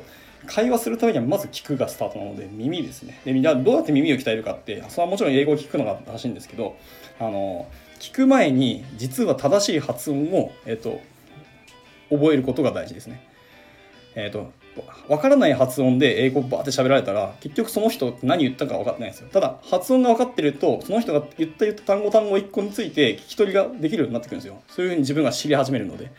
[0.46, 3.20] 会話するためにはまず聞くがスタートなので耳ですね。
[3.24, 6.76] でじゃあどうやって耳を鍛えるかってそれはもちろん英語を聞くのが正しいんですけど
[7.18, 7.66] あの
[7.98, 11.00] 聞く前に実は正しい発音を、えっと、
[12.10, 13.26] 覚えることが大事ですね。
[14.14, 14.52] えっと
[15.08, 19.28] 分からない発音で英語バーって喋られたら結局その人何言ったか分かってないんですよ。
[19.32, 24.60] ただ発音が分かってるとその人が言った言った単語単語1個について聞き取りができるようになってくるんですよ。
[24.68, 26.10] そういうふうに自分が知り始めるので。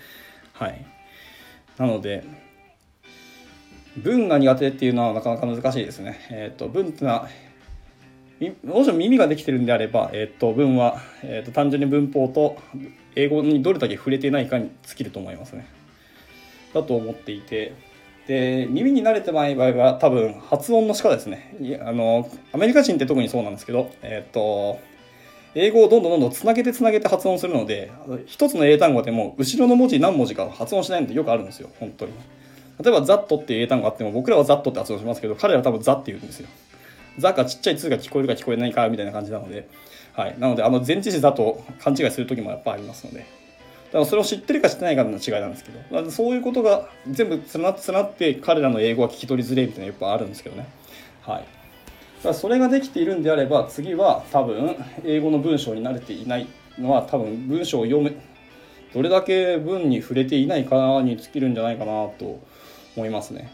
[0.53, 0.85] はい。
[1.77, 2.23] なので
[3.97, 6.19] 文が苦手っていうのはなかなか難しいですね。
[6.30, 7.30] えっ、ー、と文っていうのは
[8.65, 12.57] もし耳ができてるんであれば、えっ、ー、と文は、えーと、単純に文法と
[13.15, 15.67] 英語にどれだけ触れてないかに尽きると思いますね。
[16.73, 17.73] だと思っていて。
[18.27, 21.55] で耳に慣れてない場合は多分発音の仕方ですね。
[21.85, 24.80] あのアメリカ人って特にそうなんですけど、えっ、と
[25.53, 27.91] 英語をどんどんどんどんつなげてつなげて発音するので
[28.26, 32.13] 一つの英単語でも後ろの文字何文字か発音しないのってよくあるんですよ本当に。
[32.84, 36.47] 例えば「ざっと」っていう英単語があっても僕らは「ざっと」って発音しますけど彼らは多分「ざ」って言うんですよ。
[37.18, 39.68] ザかちっちゃい「つ」が聞こえるか聞こえないかみたいな感じなので、
[40.14, 43.19] はい、なのであの前置詞だと勘違いする時もやっぱありますので。
[43.19, 50.68] だからそれを知ってるか知ってないかの違いなんですけどそういうことが全部つなつなって彼らの英語は聞き取りづれみたいなやっぱあるんですけどね。
[51.22, 51.38] はい。
[51.38, 54.76] だからそれができているんであれば次は多分
[55.06, 56.47] 英語の文章に慣れていない
[56.77, 58.15] のは多分文章を読む
[58.93, 62.39] どれだけ文に触れていないかに尽きるんじゃないかなと
[62.95, 63.51] 思いますね。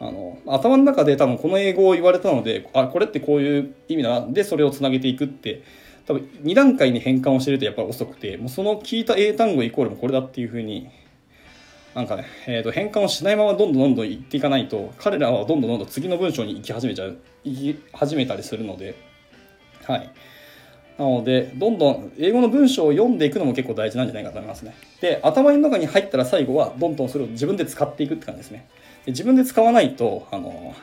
[0.00, 5.62] あの頭の中で多分この英語を言われたのであこれってこういう意味だなでそれをつなげていくって
[6.06, 10.90] 多分2段階に変換をしてるとやっぱり遅くてもうその聞いた英単語イコールもこれだっていうふうに
[11.94, 18.96] なんかね、えー、と変換をしないままどんどんどんどん言っていかないと彼らはどんどんどんどん次の文章に行き始めちゃう行き始めたりするので
[19.84, 20.10] はい
[20.98, 28.66] なのでどんどん英語の文章を読んでいくのも結構大事なんじゃないかと思いますねで頭の中に入ったら最後はどんどんそれを自分で使っていくって感じですね
[29.04, 30.74] で自分で使わないとあの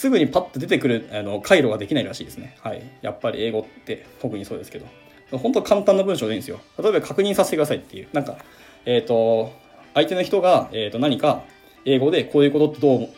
[0.00, 2.56] すぐにパッと出てくるあの回路ができないらしいですね。
[2.62, 2.82] はい。
[3.02, 4.86] やっぱり英語って特にそうですけど。
[5.36, 6.58] 本当簡単な文章でいいんですよ。
[6.82, 8.08] 例えば確認させてくださいっていう。
[8.14, 8.38] なんか、
[8.86, 9.52] えっ、ー、と、
[9.92, 11.42] 相手の人が、えー、と何か
[11.84, 13.08] 英語でこういうことってどう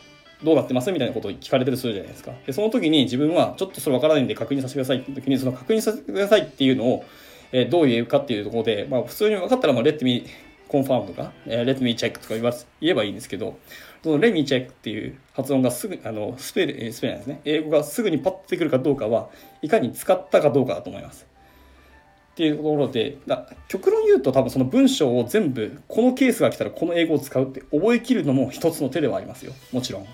[0.43, 0.91] どうなってます？
[0.91, 2.33] みたいなことを聞かれてるするじゃないですか。
[2.45, 7.05] で、その時に自分はちょっとそれわからないんで確認させてくださいって時に、その確認させてくださいっていうのを、
[7.51, 10.25] え、どう言うかっていうところで、まあ普通に分かったら、まあ、レッテミ
[10.67, 12.51] コンファームとか、えー、let me check とか言わ
[12.81, 13.57] 言えばいいんですけど、
[14.03, 17.41] その let me check っていう発音がすぐ、あの、スペル、スペルなんですね。
[17.45, 19.29] 英語がすぐにパッと出てくるかどうかは、
[19.61, 21.25] いかに使ったかどうかだと思います。
[22.33, 29.53] っていうところで、だ極論言うと多分その文章を全部、このケースが来たらこの英語を使うって覚えきるのも一つの手ではありますよ。
[29.71, 30.07] もちろん。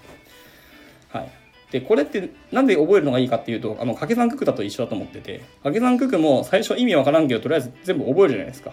[1.09, 1.31] はい。
[1.71, 8.71] で、これってなんで覚えるのがいいかっていうと、あの、掛け算九九だと一緒だと思ってて、掛け算九九も最初意味わからんけど、とりあえず全部覚えるじゃないですか。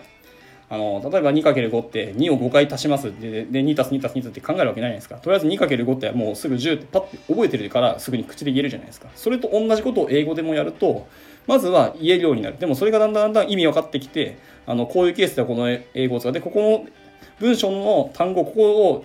[0.69, 11.07] あの例えば 2×5 って2を5回足しますでで2足す2足す2って考えるわけないじゃないですかとりあえず 2×5 ってもうすぐ10ってパッて覚えてるからすぐに口で言えるじゃないですかそれと同じことを英語でもやると
[11.47, 16.87] まずは言えるようになるでもそれがだんだんだんだん意味分かってきてあのこういうケースではこの英語を使ってここの
[17.39, 19.05] 文章の単語ここを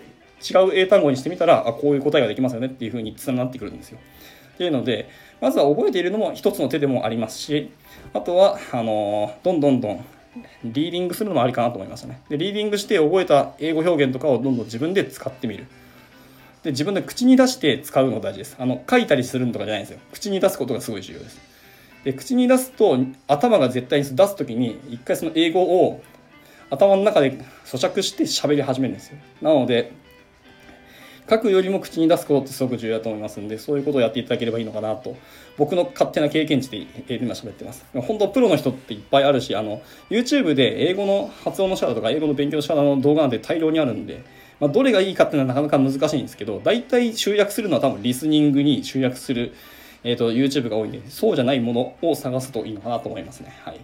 [0.49, 3.99] 違う英単語にしてみたらあこういう答えができますよねっていうふうにつながってくるんですよ
[4.53, 5.09] っていうので
[5.39, 7.71] まずは覚えているのも一つの手でもありますし
[8.13, 10.05] あとはあのどんどんどん
[10.63, 12.21] リーディングするのもありかなと思いましたね。
[12.29, 15.65] で、リーディングして覚えた英語表現とかをどんどん自分で使ってみる。
[16.63, 18.55] で、自分で口に出して使うのが大事です。
[18.57, 19.99] あの、書いたりするのとかじゃないんですよ。
[20.13, 21.39] 口に出すことがすごい重要です。
[22.05, 22.97] で、口に出すと、
[23.27, 26.01] 頭が絶対に出すときに、一回その英語を
[26.69, 27.31] 頭の中で
[27.65, 29.17] 咀嚼して喋り始めるんですよ。
[29.41, 29.91] なので、
[31.29, 35.15] 書くよりも口に出すことってすごく重要だと思いますんで、そういうことをやっていただければいいのかなと、
[35.57, 37.85] 僕の勝手な経験値で今喋ってます。
[37.93, 44.23] 本当プロの人っていっぱいあるし、あの、YouTube で英語の発音の仕方とか英語の勉強の仕方の動画なんて大量にあるんで、
[44.59, 49.53] まあ、どれがいいかっていうのはなかなか難しいんですけど、大体集約するのは多分リスニングに集約する、
[50.03, 53.55] えっ、ー、と、YouTube が多いんで、そうじゃないものを探すといいのかなと思いますね。
[53.63, 53.79] はい。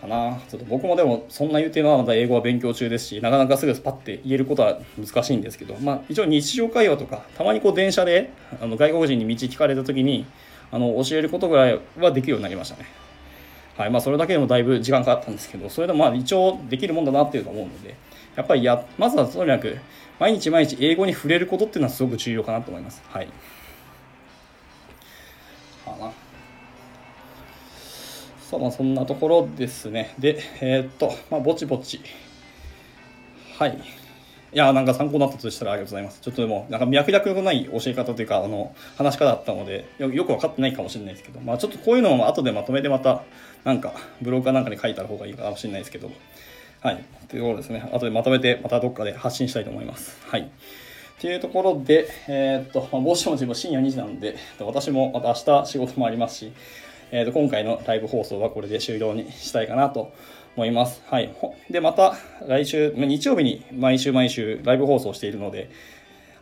[0.00, 10.26] かなちょっと僕もでもそんな言うてはまだ英語は勉強中ですしなかなかすぐパッて言えることは難しいんですけどまあ一応日常会話とかたまにこう電車であの外国人に道聞かれた時に
[10.70, 12.86] あの教えることぐらいはできるようになりましたね。
[13.76, 17.94] はいまあ、それだけでもだいぶ時間かかったんですけど、それでもまあ一応できるもんだなっていうのは思うので、
[18.34, 19.76] やっぱりや、まずはとにかく
[20.18, 23.02] 毎日毎日英語に触れることっていうのはすごく重要かなと思います。
[23.06, 23.28] はい。
[28.56, 30.14] そう、まあそんなところですね。
[30.18, 32.00] で、えー、っと、まあぼちぼち。
[33.58, 33.78] はい。
[34.52, 36.20] いや、なんか参考になったとしたらありがとうございます。
[36.20, 43.22] ちょっとでも、なんか脈絡のない教え方というか、あの、話し方だったのでよ、く分かってないかもしれないですけど、まあちょっとこういうのも後でまとめてまた、
[43.64, 43.92] なんか、
[44.22, 46.10] ブログかなんかに書いた方がいいかもしれないですけど、
[46.80, 47.04] はい。
[47.28, 47.90] というところですね。
[47.92, 50.16] 後でまとめて、またどっかで発信したいと思います。
[50.26, 50.48] はい。
[51.20, 56.52] というところで、えー、っと、まあ、もしも自分深夜2時なんで、私もまた明日仕事もありますし、
[57.12, 60.12] えー、と、今回のライブ放送はこれで終了にしたいかなと
[60.56, 61.02] 思います。
[61.06, 61.32] はい。
[61.70, 62.16] で、また
[62.46, 65.70] 来週、日曜日に毎週毎週ライブ放送しているので、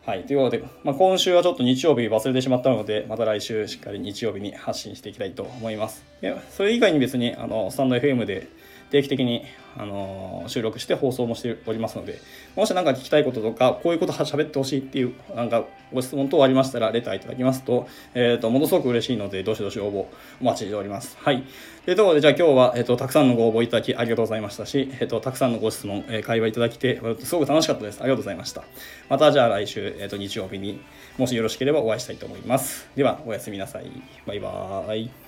[0.07, 0.24] はい。
[0.24, 6.05] ということで、まあ、今週はちょっと日曜日忘れてしまったので、また来週しっかり日曜日に発信していきたいと思います。
[6.20, 8.47] でそれ以外に別に、あの、スタンド FM で
[8.91, 9.45] 定期的に
[9.76, 12.20] あの収録して放送もしておりますので、
[12.56, 20.06] もし何か聞きたいこととか、こういうこと喋ってほしいっていう、なんかご質問等ありましたら、レターいただきますと、えっ、ー、と、ものすごく嬉しいので、どしどし応募
[20.40, 21.16] お待ちしております。
[21.20, 21.44] はい。
[21.84, 28.01] というところで、じゃあ今日は、えっ、ー、と、たくさんのご応募いただきありがとうございましたし、えっ、ー、と、たくさんのご質問、え会話いただきて、すごく楽しかったです。
[28.01, 28.64] ありがとうございました。
[29.09, 30.80] また、じゃあ来週、えっ、と、日曜日に、
[31.18, 32.88] もしよろしければお会いしたいと思います。
[32.96, 33.90] では、おやすみなさい。
[34.26, 35.23] バイバーイ。